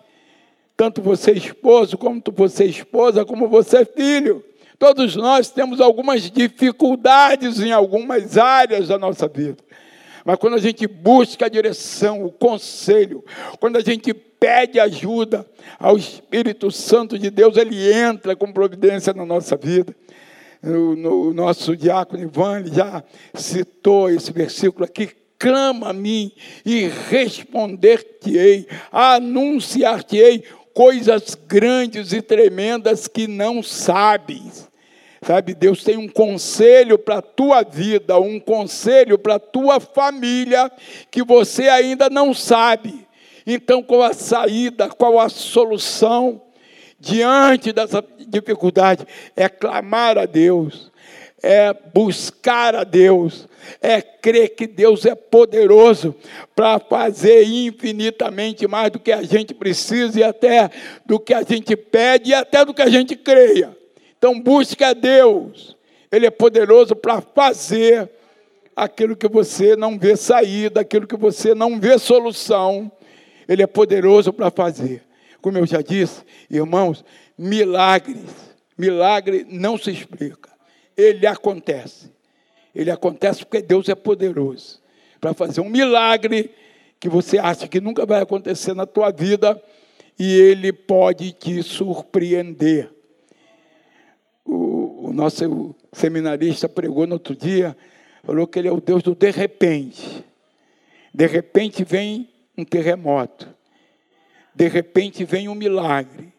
Tanto 0.78 1.02
você 1.02 1.32
esposo, 1.32 1.98
como 1.98 2.22
você 2.36 2.66
esposa, 2.66 3.26
como 3.26 3.48
você 3.48 3.84
filho. 3.84 4.46
Todos 4.78 5.16
nós 5.16 5.50
temos 5.50 5.82
algumas 5.82 6.30
dificuldades 6.30 7.60
em 7.62 7.72
algumas 7.72 8.38
áreas 8.38 8.90
da 8.90 9.00
nossa 9.00 9.28
vida. 9.28 9.58
Mas 10.26 10.38
quando 10.38 10.56
a 10.56 10.60
gente 10.60 10.86
busca 10.88 11.46
a 11.46 11.50
direção, 11.50 12.26
o 12.26 12.32
conselho, 12.32 13.24
quando 13.60 13.78
a 13.78 13.82
gente 13.82 14.14
pede 14.46 14.80
ajuda 14.80 15.44
ao 15.80 15.98
Espírito 15.98 16.70
Santo 16.70 17.18
de 17.18 17.32
Deus, 17.32 17.58
ele 17.58 17.92
entra 17.92 18.36
com 18.36 18.54
providência 18.54 19.12
na 19.12 19.26
nossa 19.26 19.58
vida. 19.58 19.96
O, 20.64 21.30
o 21.30 21.34
nosso 21.34 21.76
diácono 21.76 22.22
Ivan 22.22 22.64
já 22.72 23.04
citou 23.34 24.08
esse 24.08 24.32
versículo 24.32 24.86
aqui. 24.86 25.10
Clama 25.40 25.90
a 25.90 25.94
mim 25.94 26.32
e 26.64 26.88
responder-te-ei, 27.10 28.68
anunciar-te-ei 28.92 30.44
coisas 30.76 31.36
grandes 31.48 32.14
e 32.14 32.22
tremendas 32.22 33.08
que 33.08 33.28
não 33.28 33.64
sabes. 33.64 34.70
Sabe, 35.24 35.56
Deus 35.56 35.84
tem 35.84 35.98
um 35.98 36.08
conselho 36.08 37.00
para 37.00 37.18
a 37.18 37.22
tua 37.22 37.64
vida, 37.64 38.20
um 38.20 38.40
conselho 38.40 39.18
para 39.18 39.36
a 39.36 39.40
tua 39.40 39.80
família 39.80 40.72
que 41.10 41.24
você 41.24 41.68
ainda 41.68 42.12
não 42.12 42.32
sabe. 42.32 43.05
Então, 43.46 43.84
qual 43.84 44.04
a 44.04 44.14
saída, 44.14 44.90
qual 44.90 45.20
a 45.20 45.30
solução? 45.30 46.42
diante 47.06 47.72
dessa 47.72 48.04
dificuldade, 48.28 49.06
é 49.36 49.48
clamar 49.48 50.18
a 50.18 50.26
Deus, 50.26 50.92
é 51.42 51.72
buscar 51.94 52.76
a 52.76 52.84
Deus, 52.84 53.48
é 53.80 54.02
crer 54.02 54.56
que 54.56 54.66
Deus 54.66 55.06
é 55.06 55.14
poderoso 55.14 56.16
para 56.56 56.80
fazer 56.80 57.44
infinitamente 57.44 58.68
mais 58.68 58.92
do 58.92 59.00
que 59.00 59.12
a 59.12 59.22
gente 59.22 59.54
precisa 59.54 60.20
e 60.20 60.24
até 60.24 60.70
do 61.06 61.20
que 61.20 61.34
a 61.34 61.44
gente 61.44 61.76
pede 61.76 62.32
e 62.32 62.34
até 62.34 62.66
do 62.66 62.74
que 62.74 62.82
a 62.82 62.90
gente 62.90 63.16
creia. 63.16 63.76
Então 64.18 64.40
busque 64.40 64.84
a 64.84 64.94
Deus. 64.94 65.76
Ele 66.12 66.26
é 66.26 66.32
poderoso 66.32 66.96
para 66.96 67.22
fazer 67.22 68.10
aquilo 68.76 69.16
que 69.16 69.28
você 69.28 69.76
não 69.76 70.00
vê 70.00 70.16
saída, 70.16 70.82
aquilo 70.82 71.06
que 71.06 71.16
você 71.16 71.54
não 71.54 71.80
vê 71.80 72.00
solução. 72.00 72.92
Ele 73.48 73.64
é 73.64 73.68
poderoso 73.68 74.34
para 74.34 74.50
fazer. 74.50 75.04
Como 75.42 75.58
eu 75.58 75.66
já 75.66 75.82
disse, 75.82 76.24
irmãos, 76.50 77.06
milagres, 77.38 78.24
milagre 78.78 79.46
não 79.50 79.78
se 79.78 79.92
explica. 79.92 80.50
Ele 80.98 81.28
acontece. 81.28 82.12
Ele 82.74 82.92
acontece 82.92 83.46
porque 83.46 83.62
Deus 83.62 83.88
é 83.88 83.96
poderoso 83.96 84.82
para 85.22 85.34
fazer 85.34 85.62
um 85.62 85.70
milagre 85.70 86.52
que 87.00 87.10
você 87.10 87.38
acha 87.38 87.68
que 87.68 87.80
nunca 87.80 88.06
vai 88.06 88.22
acontecer 88.22 88.74
na 88.74 88.86
tua 88.86 89.12
vida 89.12 89.62
e 90.20 90.40
ele 90.40 90.72
pode 90.72 91.32
te 91.32 91.62
surpreender. 91.64 92.92
O, 94.44 95.08
o 95.10 95.14
nosso 95.14 95.76
seminarista 95.92 96.70
pregou 96.70 97.08
no 97.08 97.14
outro 97.14 97.36
dia, 97.36 97.76
falou 98.24 98.48
que 98.48 98.60
ele 98.60 98.68
é 98.68 98.72
o 98.72 98.82
Deus 98.82 99.04
do 99.04 99.16
de 99.16 99.32
repente. 99.32 100.24
De 101.14 101.26
repente 101.28 101.84
vem 101.84 102.30
um 102.58 102.64
terremoto. 102.64 103.48
De 104.54 104.68
repente 104.68 105.24
vem 105.26 105.50
um 105.50 105.56
milagre. 105.56 106.34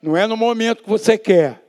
Não 0.00 0.16
é 0.16 0.26
no 0.26 0.36
momento 0.36 0.82
que 0.82 0.88
você 0.88 1.16
quer, 1.16 1.62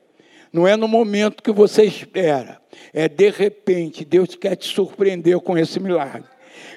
não 0.52 0.68
é 0.68 0.76
no 0.76 0.88
momento 0.88 1.42
que 1.42 1.52
você 1.52 1.84
espera, 1.84 2.60
é 2.94 3.08
de 3.08 3.30
repente, 3.30 4.04
Deus 4.04 4.36
quer 4.36 4.56
te 4.56 4.68
surpreender 4.68 5.40
com 5.40 5.58
esse 5.58 5.80
milagre. 5.80 6.24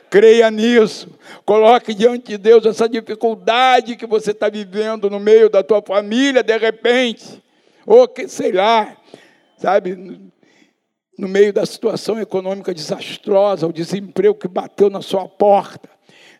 Creia 0.09 0.51
nisso. 0.51 1.09
Coloque 1.45 1.93
diante 1.93 2.29
de 2.29 2.39
Deus 2.39 2.65
essa 2.65 2.89
dificuldade 2.89 3.97
que 3.97 4.07
você 4.07 4.31
está 4.31 4.49
vivendo 4.49 5.11
no 5.11 5.19
meio 5.19 5.51
da 5.51 5.63
tua 5.63 5.83
família, 5.83 6.43
de 6.43 6.57
repente. 6.57 7.43
Ou 7.85 8.07
que, 8.07 8.29
sei 8.29 8.53
lá, 8.53 8.97
sabe, 9.59 10.21
no 11.19 11.29
meio 11.29 11.53
da 11.53 11.67
situação 11.67 12.21
econômica 12.21 12.73
desastrosa, 12.73 13.67
o 13.67 13.73
desemprego 13.73 14.35
que 14.35 14.49
bateu 14.49 14.89
na 14.89 15.03
sua 15.03 15.29
porta. 15.29 15.96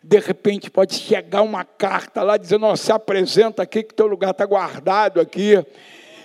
De 0.07 0.19
repente 0.19 0.71
pode 0.71 0.93
chegar 0.93 1.41
uma 1.41 1.65
carta 1.65 2.23
lá 2.23 2.37
dizendo: 2.37 2.65
oh, 2.65 2.77
se 2.77 2.93
apresenta 2.93 3.63
aqui 3.63 3.83
que 3.83 3.93
teu 3.93 4.07
lugar 4.07 4.31
está 4.31 4.45
guardado 4.45 5.19
aqui. 5.19 5.61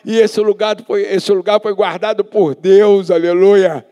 E 0.04 0.20
esse 0.20 0.40
lugar, 0.40 0.76
foi, 0.86 1.02
esse 1.02 1.32
lugar 1.32 1.60
foi 1.60 1.74
guardado 1.74 2.24
por 2.24 2.54
Deus, 2.54 3.10
aleluia. 3.10 3.84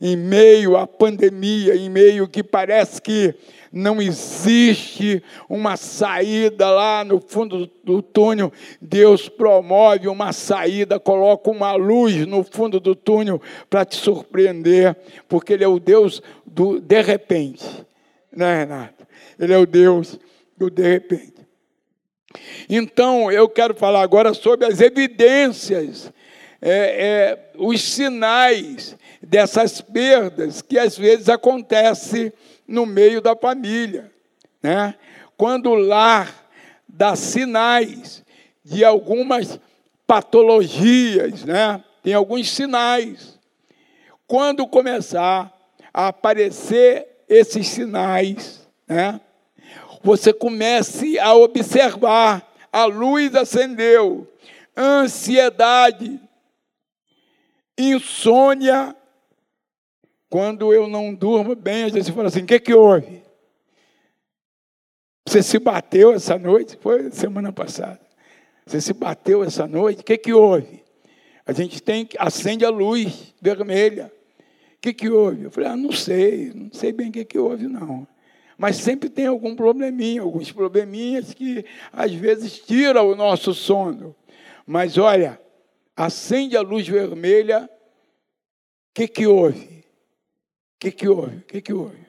Em 0.00 0.16
meio 0.16 0.78
à 0.78 0.86
pandemia, 0.86 1.76
em 1.76 1.90
meio 1.90 2.26
que 2.26 2.42
parece 2.42 3.02
que 3.02 3.34
não 3.70 4.00
existe 4.00 5.22
uma 5.46 5.76
saída 5.76 6.70
lá 6.70 7.04
no 7.04 7.20
fundo 7.20 7.70
do 7.84 8.00
túnel, 8.00 8.50
Deus 8.80 9.28
promove 9.28 10.08
uma 10.08 10.32
saída, 10.32 10.98
coloca 10.98 11.50
uma 11.50 11.74
luz 11.74 12.26
no 12.26 12.42
fundo 12.42 12.80
do 12.80 12.94
túnel 12.94 13.40
para 13.68 13.84
te 13.84 13.96
surpreender, 13.96 14.96
porque 15.28 15.52
Ele 15.52 15.64
é 15.64 15.68
o 15.68 15.78
Deus 15.78 16.22
do 16.46 16.80
de 16.80 17.00
repente, 17.02 17.64
né, 18.34 18.60
Renato? 18.60 19.06
Ele 19.38 19.52
é 19.52 19.58
o 19.58 19.66
Deus 19.66 20.18
do 20.56 20.70
de 20.70 20.82
repente. 20.82 21.46
Então, 22.68 23.30
eu 23.30 23.48
quero 23.48 23.74
falar 23.74 24.02
agora 24.02 24.32
sobre 24.32 24.66
as 24.66 24.80
evidências, 24.80 26.12
é, 26.60 26.70
é, 26.70 27.50
os 27.56 27.82
sinais 27.82 28.96
dessas 29.22 29.80
perdas 29.80 30.62
que 30.62 30.78
às 30.78 30.96
vezes 30.96 31.28
acontecem 31.28 32.32
no 32.66 32.86
meio 32.86 33.20
da 33.20 33.36
família. 33.36 34.10
Né? 34.62 34.94
Quando 35.36 35.70
o 35.70 35.74
lar 35.74 36.48
dá 36.88 37.14
sinais 37.16 38.24
de 38.64 38.84
algumas 38.84 39.58
patologias, 40.06 41.44
né? 41.44 41.82
tem 42.02 42.14
alguns 42.14 42.50
sinais. 42.50 43.38
Quando 44.26 44.66
começar 44.66 45.52
a 45.92 46.08
aparecer 46.08 47.11
esses 47.32 47.68
sinais, 47.68 48.66
né? 48.86 49.20
você 50.02 50.32
comece 50.32 51.18
a 51.18 51.34
observar, 51.34 52.52
a 52.72 52.84
luz 52.84 53.34
acendeu, 53.34 54.26
ansiedade, 54.76 56.20
insônia. 57.78 58.96
Quando 60.28 60.72
eu 60.72 60.88
não 60.88 61.14
durmo 61.14 61.54
bem, 61.54 61.84
a 61.84 61.88
gente 61.88 62.10
fala 62.10 62.28
assim: 62.28 62.42
o 62.42 62.46
que, 62.46 62.58
que 62.58 62.74
houve? 62.74 63.22
Você 65.26 65.42
se 65.42 65.58
bateu 65.58 66.12
essa 66.12 66.38
noite? 66.38 66.76
Foi 66.80 67.10
semana 67.10 67.52
passada. 67.52 68.00
Você 68.66 68.80
se 68.80 68.92
bateu 68.92 69.44
essa 69.44 69.66
noite? 69.66 70.00
O 70.00 70.04
que, 70.04 70.16
que 70.16 70.32
houve? 70.32 70.82
A 71.44 71.52
gente 71.52 71.82
tem 71.82 72.08
acende 72.18 72.64
a 72.64 72.70
luz 72.70 73.34
vermelha. 73.40 74.12
O 74.82 74.88
que, 74.90 74.92
que 74.92 75.08
houve? 75.08 75.44
Eu 75.44 75.50
falei, 75.52 75.70
ah, 75.70 75.76
não 75.76 75.92
sei, 75.92 76.52
não 76.52 76.72
sei 76.72 76.90
bem 76.90 77.08
o 77.08 77.12
que, 77.12 77.24
que 77.24 77.38
houve, 77.38 77.68
não. 77.68 78.04
Mas 78.58 78.76
sempre 78.78 79.08
tem 79.08 79.28
algum 79.28 79.54
probleminha, 79.54 80.22
alguns 80.22 80.50
probleminhas 80.50 81.32
que 81.32 81.64
às 81.92 82.12
vezes 82.12 82.58
tiram 82.58 83.08
o 83.08 83.14
nosso 83.14 83.54
sono. 83.54 84.12
Mas 84.66 84.98
olha, 84.98 85.40
acende 85.96 86.56
a 86.56 86.62
luz 86.62 86.88
vermelha, 86.88 87.70
o 88.90 88.94
que, 88.94 89.06
que 89.06 89.24
houve? 89.24 89.84
O 90.74 90.78
que, 90.80 90.90
que 90.90 91.08
houve? 91.08 91.36
O 91.36 91.42
que, 91.42 91.62
que 91.62 91.72
houve? 91.72 92.04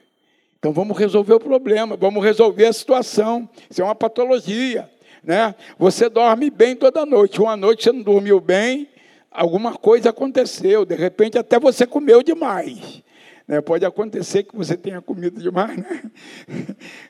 Então 0.58 0.74
vamos 0.74 0.98
resolver 0.98 1.36
o 1.36 1.40
problema, 1.40 1.96
vamos 1.96 2.24
resolver 2.24 2.66
a 2.66 2.74
situação. 2.74 3.48
Isso 3.70 3.84
é 3.84 3.86
uma 3.86 3.94
patologia. 3.94 4.90
Né? 5.24 5.54
Você 5.78 6.10
dorme 6.10 6.50
bem 6.50 6.76
toda 6.76 7.06
noite. 7.06 7.40
Uma 7.40 7.56
noite 7.56 7.84
você 7.84 7.92
não 7.92 8.02
dormiu 8.02 8.42
bem, 8.42 8.90
alguma 9.34 9.74
coisa 9.74 10.12
aconteceu. 10.12 10.86
De 10.86 10.96
repente 10.96 11.38
até 11.38 11.60
você 11.60 11.86
comeu 11.86 12.22
demais. 12.22 13.04
Né? 13.48 13.60
Pode 13.62 13.86
acontecer 13.86 14.44
que 14.44 14.56
você 14.56 14.78
tenha 14.78 15.02
comido 15.02 15.42
demais, 15.42 15.78
né? 15.78 16.04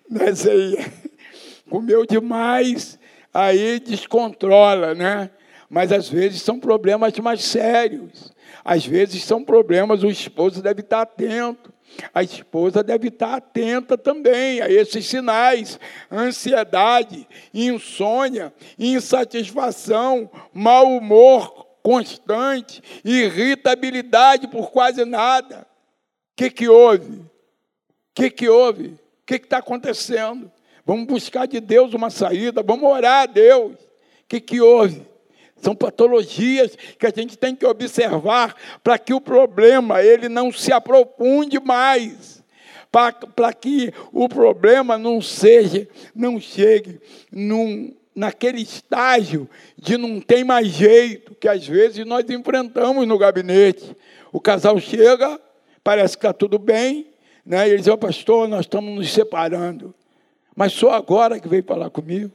Comeu 1.69 2.05
demais, 2.05 2.99
aí 3.33 3.79
descontrola, 3.79 4.93
né? 4.93 5.29
Mas 5.69 5.91
às 5.91 6.07
vezes 6.09 6.41
são 6.41 6.59
problemas 6.59 7.17
mais 7.19 7.43
sérios. 7.43 8.31
Às 8.63 8.85
vezes 8.85 9.23
são 9.23 9.43
problemas, 9.43 10.03
o 10.03 10.09
esposo 10.09 10.61
deve 10.61 10.81
estar 10.81 11.01
atento. 11.01 11.73
A 12.13 12.23
esposa 12.23 12.83
deve 12.83 13.09
estar 13.09 13.35
atenta 13.35 13.97
também 13.97 14.61
a 14.61 14.69
esses 14.69 15.05
sinais: 15.05 15.79
ansiedade, 16.11 17.27
insônia, 17.53 18.53
insatisfação, 18.77 20.29
mau 20.53 20.97
humor 20.97 21.62
constante, 21.83 22.81
irritabilidade 23.03 24.47
por 24.47 24.71
quase 24.71 25.03
nada. 25.03 25.67
O 26.31 26.35
que, 26.37 26.49
que 26.49 26.69
houve? 26.69 27.19
O 27.19 27.29
que, 28.15 28.29
que 28.29 28.49
houve? 28.49 28.87
O 28.87 28.99
que 29.25 29.35
está 29.35 29.57
acontecendo? 29.57 30.49
Vamos 30.85 31.05
buscar 31.05 31.45
de 31.45 31.59
Deus 31.59 31.93
uma 31.93 32.09
saída, 32.09 32.63
vamos 32.63 32.89
orar 32.89 33.23
a 33.23 33.25
Deus. 33.25 33.73
O 33.73 34.27
que, 34.27 34.39
que 34.39 34.61
houve? 34.61 35.05
São 35.57 35.75
patologias 35.75 36.75
que 36.97 37.05
a 37.05 37.11
gente 37.15 37.37
tem 37.37 37.55
que 37.55 37.65
observar 37.65 38.55
para 38.83 38.97
que 38.97 39.13
o 39.13 39.21
problema 39.21 40.01
ele 40.01 40.27
não 40.27 40.51
se 40.51 40.71
aprofunde 40.73 41.59
mais. 41.59 42.43
Para 42.91 43.53
que 43.53 43.91
o 44.11 44.29
problema 44.29 44.97
não 44.97 45.21
seja, 45.21 45.87
não 46.13 46.39
chegue 46.39 46.99
num, 47.31 47.91
naquele 48.15 48.61
estágio 48.61 49.49
de 49.77 49.97
não 49.97 50.21
tem 50.21 50.43
mais 50.43 50.67
jeito, 50.67 51.35
que 51.35 51.47
às 51.47 51.67
vezes 51.67 52.05
nós 52.05 52.29
enfrentamos 52.29 53.07
no 53.07 53.17
gabinete. 53.17 53.95
O 54.31 54.39
casal 54.39 54.79
chega, 54.79 55.39
parece 55.83 56.17
que 56.17 56.25
está 56.25 56.33
tudo 56.33 56.59
bem, 56.59 57.07
né? 57.45 57.67
e 57.67 57.71
eles 57.71 57.81
dizem, 57.81 57.93
oh, 57.93 57.97
pastor, 57.97 58.47
nós 58.47 58.61
estamos 58.61 58.95
nos 58.95 59.11
separando. 59.11 59.93
Mas 60.55 60.73
só 60.73 60.91
agora 60.91 61.39
que 61.39 61.47
veio 61.47 61.63
falar 61.63 61.89
comigo. 61.89 62.31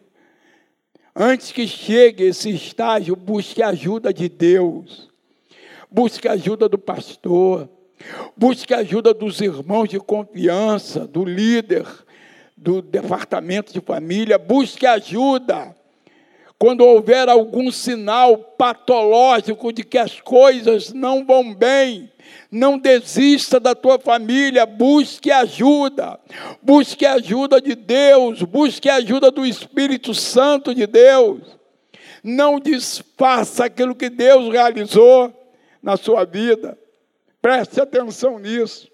Antes 1.14 1.52
que 1.52 1.66
chegue 1.66 2.24
esse 2.24 2.50
estágio, 2.50 3.16
busque 3.16 3.62
a 3.62 3.68
ajuda 3.68 4.12
de 4.12 4.28
Deus. 4.28 5.08
Busque 5.90 6.28
a 6.28 6.32
ajuda 6.32 6.68
do 6.68 6.78
pastor. 6.78 7.68
Busque 8.36 8.72
a 8.74 8.78
ajuda 8.78 9.12
dos 9.12 9.40
irmãos 9.40 9.88
de 9.88 9.98
confiança, 9.98 11.06
do 11.06 11.24
líder 11.24 11.86
do 12.58 12.82
departamento 12.82 13.72
de 13.72 13.80
família. 13.80 14.38
Busque 14.38 14.86
ajuda. 14.86 15.74
Quando 16.58 16.80
houver 16.80 17.28
algum 17.28 17.70
sinal 17.70 18.36
patológico 18.36 19.72
de 19.72 19.84
que 19.84 19.96
as 19.96 20.20
coisas 20.20 20.92
não 20.92 21.24
vão 21.24 21.54
bem, 21.54 22.10
não 22.50 22.76
desista 22.76 23.60
da 23.60 23.76
tua 23.76 23.98
família, 23.98 24.66
busque 24.66 25.30
ajuda. 25.30 26.18
Busque 26.60 27.06
ajuda 27.06 27.60
de 27.60 27.76
Deus, 27.76 28.42
busque 28.42 28.88
ajuda 28.88 29.30
do 29.30 29.46
Espírito 29.46 30.12
Santo 30.12 30.74
de 30.74 30.86
Deus. 30.86 31.40
Não 32.24 32.58
desfaça 32.58 33.66
aquilo 33.66 33.94
que 33.94 34.10
Deus 34.10 34.52
realizou 34.52 35.32
na 35.80 35.96
sua 35.96 36.24
vida. 36.24 36.76
Preste 37.40 37.80
atenção 37.80 38.36
nisso. 38.40 38.90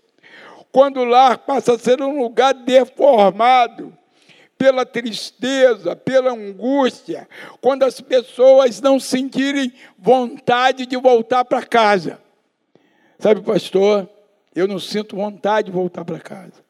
Quando 0.74 0.96
o 0.96 1.04
lar 1.04 1.38
passa 1.38 1.74
a 1.74 1.78
ser 1.78 2.02
um 2.02 2.20
lugar 2.20 2.52
deformado 2.52 3.96
pela 4.58 4.84
tristeza, 4.84 5.94
pela 5.94 6.32
angústia, 6.32 7.28
quando 7.60 7.84
as 7.84 8.00
pessoas 8.00 8.80
não 8.80 8.98
sentirem 8.98 9.72
vontade 9.96 10.84
de 10.84 10.96
voltar 10.96 11.44
para 11.44 11.64
casa. 11.64 12.20
Sabe, 13.20 13.40
pastor, 13.42 14.10
eu 14.52 14.66
não 14.66 14.80
sinto 14.80 15.14
vontade 15.14 15.66
de 15.66 15.72
voltar 15.72 16.04
para 16.04 16.18
casa. 16.18 16.63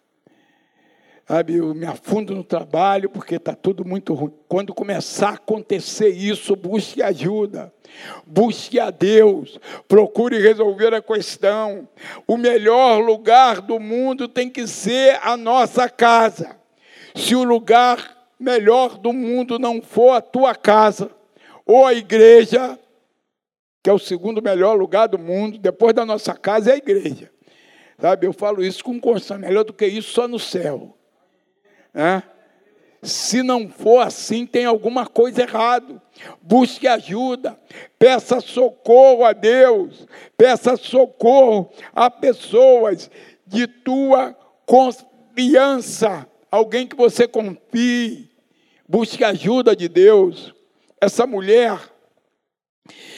Sabe, 1.26 1.56
eu 1.56 1.74
me 1.74 1.86
afundo 1.86 2.34
no 2.34 2.44
trabalho 2.44 3.08
porque 3.08 3.36
está 3.36 3.54
tudo 3.54 3.82
muito 3.82 4.12
ruim. 4.12 4.32
Quando 4.46 4.74
começar 4.74 5.30
a 5.30 5.34
acontecer 5.34 6.10
isso, 6.10 6.54
busque 6.54 7.02
ajuda. 7.02 7.72
Busque 8.26 8.78
a 8.78 8.90
Deus, 8.90 9.58
procure 9.88 10.38
resolver 10.38 10.92
a 10.92 11.00
questão. 11.00 11.88
O 12.26 12.36
melhor 12.36 12.98
lugar 12.98 13.62
do 13.62 13.80
mundo 13.80 14.28
tem 14.28 14.50
que 14.50 14.66
ser 14.66 15.18
a 15.22 15.36
nossa 15.36 15.88
casa. 15.88 16.56
Se 17.14 17.34
o 17.34 17.44
lugar 17.44 18.28
melhor 18.38 18.98
do 18.98 19.12
mundo 19.12 19.58
não 19.58 19.80
for 19.80 20.10
a 20.12 20.20
tua 20.20 20.54
casa, 20.54 21.10
ou 21.64 21.86
a 21.86 21.94
igreja, 21.94 22.78
que 23.82 23.88
é 23.88 23.92
o 23.92 23.98
segundo 23.98 24.42
melhor 24.42 24.76
lugar 24.76 25.06
do 25.06 25.18
mundo, 25.18 25.56
depois 25.56 25.94
da 25.94 26.04
nossa 26.04 26.34
casa 26.34 26.70
é 26.70 26.74
a 26.74 26.78
igreja. 26.78 27.30
Sabe, 27.98 28.26
eu 28.26 28.32
falo 28.32 28.62
isso 28.62 28.84
com 28.84 29.00
constância, 29.00 29.38
melhor 29.38 29.64
do 29.64 29.72
que 29.72 29.86
isso 29.86 30.12
só 30.12 30.28
no 30.28 30.38
céu. 30.38 30.98
Se 33.02 33.42
não 33.42 33.68
for 33.68 34.00
assim, 34.00 34.46
tem 34.46 34.64
alguma 34.64 35.06
coisa 35.06 35.42
errada. 35.42 36.02
Busque 36.40 36.88
ajuda, 36.88 37.58
peça 37.98 38.40
socorro 38.40 39.24
a 39.24 39.32
Deus, 39.32 40.06
peça 40.36 40.76
socorro 40.76 41.70
a 41.94 42.10
pessoas 42.10 43.10
de 43.46 43.66
tua 43.66 44.34
confiança, 44.64 46.26
alguém 46.50 46.86
que 46.86 46.96
você 46.96 47.28
confie. 47.28 48.30
Busque 48.88 49.22
ajuda 49.22 49.76
de 49.76 49.88
Deus. 49.88 50.54
Essa 50.98 51.26
mulher, 51.26 51.78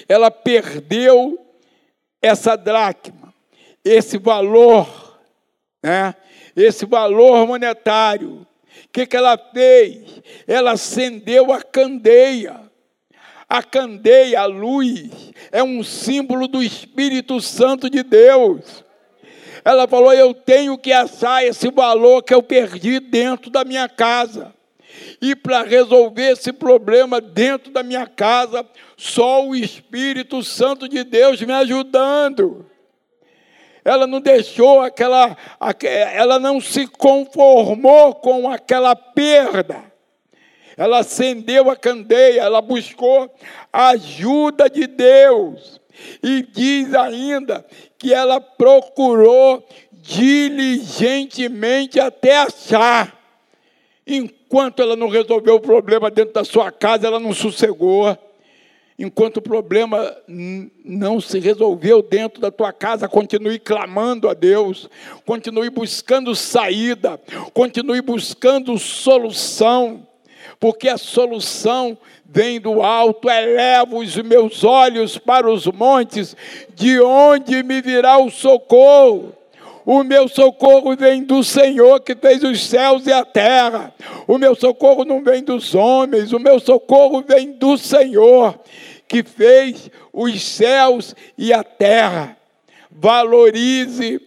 ela 0.08 0.30
perdeu 0.30 1.38
essa 2.20 2.56
dracma, 2.56 3.32
esse 3.84 4.18
valor, 4.18 5.20
né? 5.80 6.14
esse 6.56 6.84
valor 6.86 7.46
monetário 7.46 8.44
o 8.84 8.88
que, 8.92 9.06
que 9.06 9.16
ela 9.16 9.36
fez? 9.36 10.22
Ela 10.46 10.72
acendeu 10.72 11.52
a 11.52 11.62
candeia. 11.62 12.60
A 13.48 13.62
candeia, 13.62 14.40
a 14.40 14.46
luz, 14.46 15.32
é 15.52 15.62
um 15.62 15.82
símbolo 15.82 16.48
do 16.48 16.62
Espírito 16.62 17.40
Santo 17.40 17.88
de 17.88 18.02
Deus. 18.02 18.84
Ela 19.64 19.86
falou: 19.86 20.12
Eu 20.12 20.34
tenho 20.34 20.76
que 20.76 20.92
achar 20.92 21.44
esse 21.44 21.70
valor 21.70 22.22
que 22.22 22.34
eu 22.34 22.42
perdi 22.42 22.98
dentro 22.98 23.50
da 23.50 23.64
minha 23.64 23.88
casa. 23.88 24.54
E 25.20 25.36
para 25.36 25.62
resolver 25.62 26.32
esse 26.32 26.52
problema 26.52 27.20
dentro 27.20 27.70
da 27.70 27.82
minha 27.82 28.06
casa, 28.06 28.66
só 28.96 29.46
o 29.46 29.54
Espírito 29.54 30.42
Santo 30.42 30.88
de 30.88 31.04
Deus 31.04 31.40
me 31.42 31.52
ajudando 31.52 32.66
ela 33.86 34.06
não 34.06 34.20
deixou 34.20 34.80
aquela, 34.80 35.36
ela 36.12 36.38
não 36.40 36.60
se 36.60 36.88
conformou 36.88 38.16
com 38.16 38.50
aquela 38.50 38.96
perda. 38.96 39.84
Ela 40.76 40.98
acendeu 40.98 41.70
a 41.70 41.76
candeia, 41.76 42.42
ela 42.42 42.60
buscou 42.60 43.32
a 43.72 43.90
ajuda 43.90 44.68
de 44.68 44.88
Deus. 44.88 45.80
E 46.20 46.42
diz 46.42 46.92
ainda 46.94 47.64
que 47.96 48.12
ela 48.12 48.40
procurou 48.40 49.64
diligentemente 49.92 52.00
até 52.00 52.38
achar. 52.38 53.16
Enquanto 54.04 54.82
ela 54.82 54.96
não 54.96 55.08
resolveu 55.08 55.54
o 55.54 55.60
problema 55.60 56.10
dentro 56.10 56.34
da 56.34 56.44
sua 56.44 56.72
casa, 56.72 57.06
ela 57.06 57.20
não 57.20 57.32
sossegou. 57.32 58.18
Enquanto 58.98 59.36
o 59.36 59.42
problema 59.42 60.16
não 60.82 61.20
se 61.20 61.38
resolveu 61.38 62.00
dentro 62.00 62.40
da 62.40 62.50
tua 62.50 62.72
casa, 62.72 63.06
continue 63.06 63.58
clamando 63.58 64.26
a 64.26 64.32
Deus, 64.32 64.88
continue 65.26 65.68
buscando 65.68 66.34
saída, 66.34 67.20
continue 67.52 68.00
buscando 68.00 68.78
solução, 68.78 70.06
porque 70.58 70.88
a 70.88 70.96
solução 70.96 71.98
vem 72.24 72.58
do 72.58 72.80
alto. 72.80 73.28
Elevo 73.28 73.98
os 73.98 74.16
meus 74.16 74.64
olhos 74.64 75.18
para 75.18 75.50
os 75.50 75.66
montes, 75.66 76.34
de 76.74 76.98
onde 76.98 77.62
me 77.62 77.82
virá 77.82 78.16
o 78.16 78.30
socorro? 78.30 79.34
O 79.86 80.02
meu 80.02 80.26
socorro 80.26 80.96
vem 80.96 81.22
do 81.22 81.44
Senhor 81.44 82.00
que 82.00 82.16
fez 82.16 82.42
os 82.42 82.66
céus 82.66 83.06
e 83.06 83.12
a 83.12 83.24
terra. 83.24 83.94
O 84.26 84.36
meu 84.36 84.56
socorro 84.56 85.04
não 85.04 85.22
vem 85.22 85.44
dos 85.44 85.76
homens, 85.76 86.32
o 86.32 86.40
meu 86.40 86.58
socorro 86.58 87.22
vem 87.22 87.52
do 87.52 87.78
Senhor 87.78 88.58
que 89.06 89.22
fez 89.22 89.88
os 90.12 90.42
céus 90.42 91.14
e 91.38 91.52
a 91.52 91.62
terra. 91.62 92.36
Valorize 92.90 94.20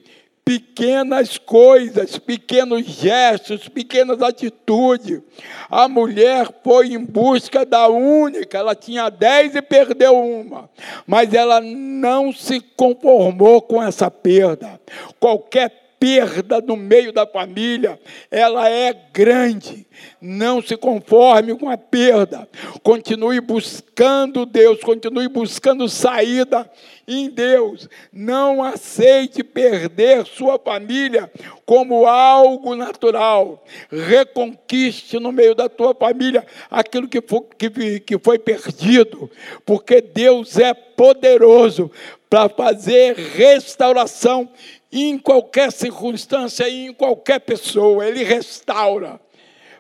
pequenas 0.50 1.38
coisas, 1.38 2.18
pequenos 2.18 2.84
gestos, 2.84 3.70
pequenas 3.70 4.20
atitudes. 4.20 5.22
A 5.70 5.88
mulher 5.88 6.50
foi 6.64 6.88
em 6.94 6.98
busca 6.98 7.64
da 7.64 7.88
única, 7.88 8.58
ela 8.58 8.74
tinha 8.74 9.12
dez 9.12 9.54
e 9.54 9.62
perdeu 9.62 10.16
uma, 10.16 10.68
mas 11.06 11.36
ela 11.36 11.62
não 11.62 12.34
se 12.34 12.60
conformou 12.60 13.62
com 13.62 13.80
essa 13.80 14.10
perda. 14.10 14.82
Qualquer 15.20 15.89
perda 16.00 16.62
no 16.62 16.78
meio 16.78 17.12
da 17.12 17.28
família, 17.28 18.00
ela 18.32 18.70
é 18.70 18.94
grande. 19.14 19.86
Não 20.22 20.62
se 20.62 20.78
conforme 20.78 21.58
com 21.58 21.70
a 21.70 21.78
perda. 21.78 22.48
Continue 22.82 23.42
buscando 23.42 24.46
Deus, 24.46 24.80
continue 24.80 25.28
buscando 25.28 25.90
saída 25.90 26.70
em 27.06 27.30
Deus. 27.30 27.90
Não 28.14 28.64
aceite 28.64 29.44
perder 29.44 30.26
sua 30.26 30.58
família 30.58 31.30
como 31.66 32.06
algo 32.06 32.76
natural. 32.76 33.64
Reconquiste 33.92 35.20
no 35.20 35.32
meio 35.34 35.54
da 35.54 35.68
tua 35.68 35.94
família 35.94 36.46
aquilo 36.72 37.10
que 37.10 37.22
foi, 37.22 37.42
que, 37.58 38.00
que 38.00 38.18
foi 38.20 38.40
perdido, 38.40 39.30
porque 39.66 40.00
Deus 40.00 40.58
é 40.58 40.74
poderoso 40.74 41.92
para 42.30 42.48
fazer 42.48 43.16
restauração 43.16 44.48
em 44.92 45.18
qualquer 45.18 45.72
circunstância 45.72 46.68
e 46.68 46.88
em 46.88 46.94
qualquer 46.94 47.40
pessoa, 47.40 48.06
Ele 48.08 48.24
restaura, 48.24 49.20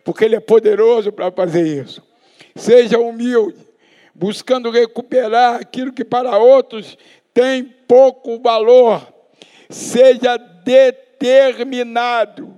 porque 0.03 0.25
Ele 0.25 0.35
é 0.35 0.39
poderoso 0.39 1.11
para 1.11 1.31
fazer 1.31 1.83
isso. 1.83 2.03
Seja 2.55 2.99
humilde, 2.99 3.57
buscando 4.13 4.69
recuperar 4.69 5.55
aquilo 5.55 5.93
que 5.93 6.05
para 6.05 6.37
outros 6.37 6.95
tem 7.33 7.63
pouco 7.63 8.39
valor. 8.39 9.11
Seja 9.69 10.37
determinado, 10.37 12.57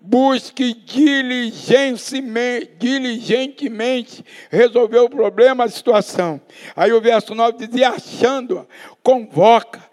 busque 0.00 0.72
diligentemente, 0.72 2.72
diligentemente 2.78 4.24
resolver 4.50 5.00
o 5.00 5.10
problema, 5.10 5.64
a 5.64 5.68
situação. 5.68 6.40
Aí 6.74 6.90
o 6.92 7.00
verso 7.00 7.34
9 7.34 7.66
dizia: 7.66 7.90
achando-a, 7.90 8.64
convoca 9.02 9.87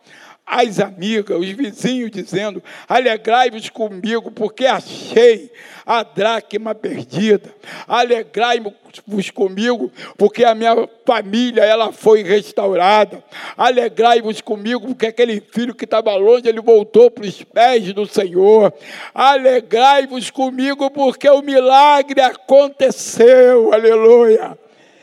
as 0.46 0.80
amigas, 0.80 1.40
os 1.40 1.50
vizinhos, 1.50 2.12
dizendo: 2.12 2.64
Alegrai-vos 2.88 3.68
comigo, 3.70 4.30
porque 4.30 4.68
achei 4.68 5.52
a 5.84 6.04
dracma 6.04 6.76
perdida. 6.76 7.52
Alegrai-vos 7.88 9.32
comigo, 9.32 9.92
porque 10.16 10.44
a 10.44 10.54
minha 10.54 10.88
família 11.04 11.64
ela 11.64 11.92
foi 11.92 12.22
restaurada. 12.22 13.24
Alegrai-vos 13.58 14.40
comigo, 14.40 14.88
porque 14.88 15.08
aquele 15.08 15.42
filho 15.42 15.74
que 15.74 15.86
estava 15.86 16.16
longe, 16.16 16.48
ele 16.48 16.62
voltou 16.62 17.10
para 17.10 17.26
os 17.26 17.42
pés 17.42 17.92
do 17.92 18.06
Senhor. 18.06 18.72
Alegrai-vos 19.16 20.30
comigo, 20.30 20.92
porque 20.92 21.28
o 21.28 21.42
milagre 21.42 22.22
aconteceu. 22.22 23.74
Aleluia. 23.74 24.56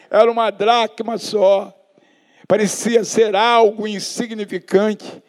Era 0.09 0.31
uma 0.31 0.51
dracma 0.51 1.19
só. 1.19 1.77
Parecia 2.47 3.03
ser 3.03 3.35
algo 3.35 3.89
insignificante 3.89 5.23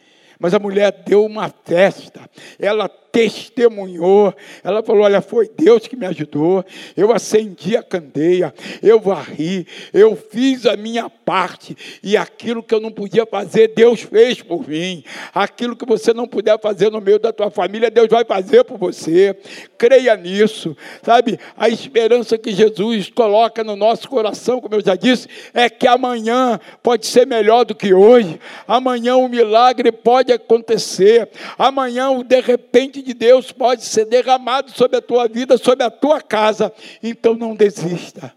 mas 0.44 0.54
a 0.54 0.60
mulher 0.60 0.91
deu 1.06 1.24
uma 1.24 1.50
festa, 1.64 2.30
ela 2.60 2.89
testemunhou. 3.14 4.34
Ela 4.64 4.82
falou: 4.82 5.03
Olha, 5.03 5.22
foi 5.22 5.47
Deus 5.55 5.88
que 5.88 5.95
me 5.95 6.07
ajudou. 6.07 6.66
Eu 6.97 7.14
acendi 7.14 7.78
a 7.78 7.84
candeia, 7.84 8.51
eu 8.82 8.99
varri, 8.99 9.68
eu 9.93 10.16
fiz 10.16 10.66
a 10.66 10.76
minha 10.76 11.07
parte. 11.09 11.78
E 12.01 12.18
aquilo 12.18 12.64
que 12.64 12.74
eu 12.74 12.82
não 12.82 12.91
podia 12.91 13.26
fazer, 13.26 13.70
Deus 13.70 14.01
fez 14.01 14.41
por 14.41 14.68
mim. 14.68 15.03
Aquilo 15.34 15.76
que 15.76 15.86
você 15.86 16.11
não 16.11 16.28
puder 16.28 16.59
fazer 16.59 16.89
no 16.89 16.99
meio 16.99 17.20
da 17.20 17.32
tua 17.32 17.51
família, 17.51 17.91
Deus 17.91 18.07
vai 18.09 18.26
fazer 18.26 18.64
por 18.64 18.80
você. 18.80 19.38
Creia 19.78 20.16
nisso, 20.16 20.76
sabe? 21.03 21.39
A 21.55 21.70
esperança 21.70 22.38
que 22.38 22.51
Jesus 22.51 23.11
coloca 23.11 23.64
no 23.64 23.76
nosso 23.76 24.09
coração, 24.09 24.59
como 24.59 24.74
eu 24.74 24.82
já 24.82 24.95
disse, 24.95 25.28
é 25.53 25.70
que 25.70 25.88
amanhã 25.88 26.59
pode 26.82 27.05
ser 27.05 27.28
melhor 27.28 27.64
do 27.64 27.76
que 27.76 27.93
hoje. 27.93 28.39
Amanhã 28.68 29.18
um 29.18 29.28
milagre 29.28 29.91
pode 29.91 30.34
acontecer. 30.34 31.30
Amanhã 31.59 32.09
de 32.24 32.41
repente 32.41 33.03
de 33.04 33.14
Deus 33.14 33.51
pode 33.51 33.84
ser 33.84 34.06
derramado 34.06 34.72
sobre 34.72 34.97
a 34.97 35.01
tua 35.01 35.28
vida, 35.28 35.58
sobre 35.58 35.84
a 35.84 35.91
tua 35.91 36.22
casa. 36.22 36.74
Então 37.01 37.36
não 37.36 37.56
desista, 37.56 38.34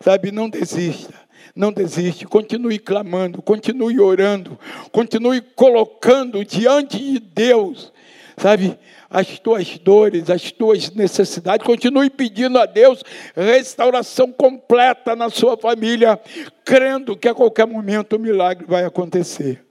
sabe? 0.00 0.32
Não 0.32 0.48
desista. 0.48 1.28
Não 1.54 1.72
desiste, 1.72 2.24
continue 2.24 2.78
clamando, 2.78 3.42
continue 3.42 3.98
orando, 3.98 4.56
continue 4.92 5.40
colocando 5.40 6.44
diante 6.44 6.98
de 6.98 7.18
Deus, 7.18 7.92
sabe, 8.36 8.78
as 9.10 9.40
tuas 9.40 9.76
dores, 9.78 10.30
as 10.30 10.52
tuas 10.52 10.90
necessidades, 10.92 11.66
continue 11.66 12.10
pedindo 12.10 12.60
a 12.60 12.66
Deus 12.66 13.02
restauração 13.34 14.30
completa 14.30 15.16
na 15.16 15.30
sua 15.30 15.56
família, 15.56 16.20
crendo 16.64 17.16
que 17.16 17.28
a 17.28 17.34
qualquer 17.34 17.66
momento 17.66 18.14
o 18.14 18.20
milagre 18.20 18.64
vai 18.64 18.84
acontecer, 18.84 19.64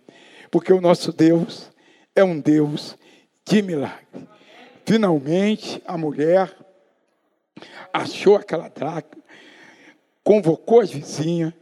porque 0.52 0.74
o 0.74 0.82
nosso 0.82 1.14
Deus 1.14 1.70
é 2.14 2.24
um 2.24 2.38
Deus 2.38 2.98
de 3.48 3.62
milagre. 3.62 4.28
Finalmente, 4.86 5.82
a 5.86 5.98
mulher 5.98 6.54
achou 7.92 8.36
aquela 8.36 8.70
dracma, 8.70 9.24
convocou 10.24 10.82
as 10.82 10.92
vizinhas 10.92 11.54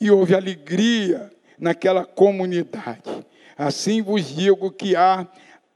e 0.00 0.10
houve 0.10 0.34
alegria 0.34 1.30
naquela 1.58 2.04
comunidade. 2.04 3.26
Assim 3.56 4.02
vos 4.02 4.34
digo 4.34 4.70
que 4.70 4.94
há 4.96 5.26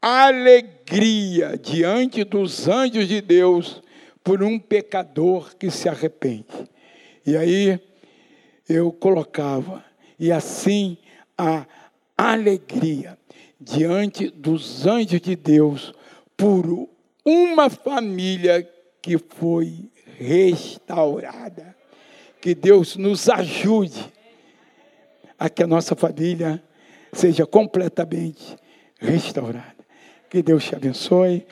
alegria 0.01 1.59
diante 1.59 2.25
dos 2.25 2.69
anjos 2.69 3.09
de 3.09 3.21
Deus 3.21 3.83
por 4.23 4.43
um 4.43 4.59
pecador 4.59 5.55
que 5.57 5.71
se 5.71 5.89
arrepende. 5.89 6.47
E 7.27 7.37
aí 7.37 7.81
eu 8.69 8.93
colocava, 8.93 9.85
e 10.19 10.31
assim 10.33 10.97
a 11.37 11.67
alegria 12.17 13.19
diante 13.65 14.29
dos 14.31 14.87
anjos 14.87 15.21
de 15.21 15.35
Deus 15.35 15.95
por 16.37 16.89
uma 17.25 17.71
família 17.71 18.69
que 19.01 19.17
foi 19.19 19.91
restaurada. 20.19 21.75
Que 22.41 22.55
Deus 22.55 22.97
nos 22.97 23.29
ajude 23.29 24.13
a 25.39 25.49
que 25.49 25.63
a 25.63 25.67
nossa 25.67 25.97
família 25.97 26.63
seja 27.13 27.47
completamente 27.47 28.57
restaurada. 29.01 29.75
Que 30.29 30.43
Deus 30.43 30.65
te 30.65 30.75
abençoe. 30.75 31.47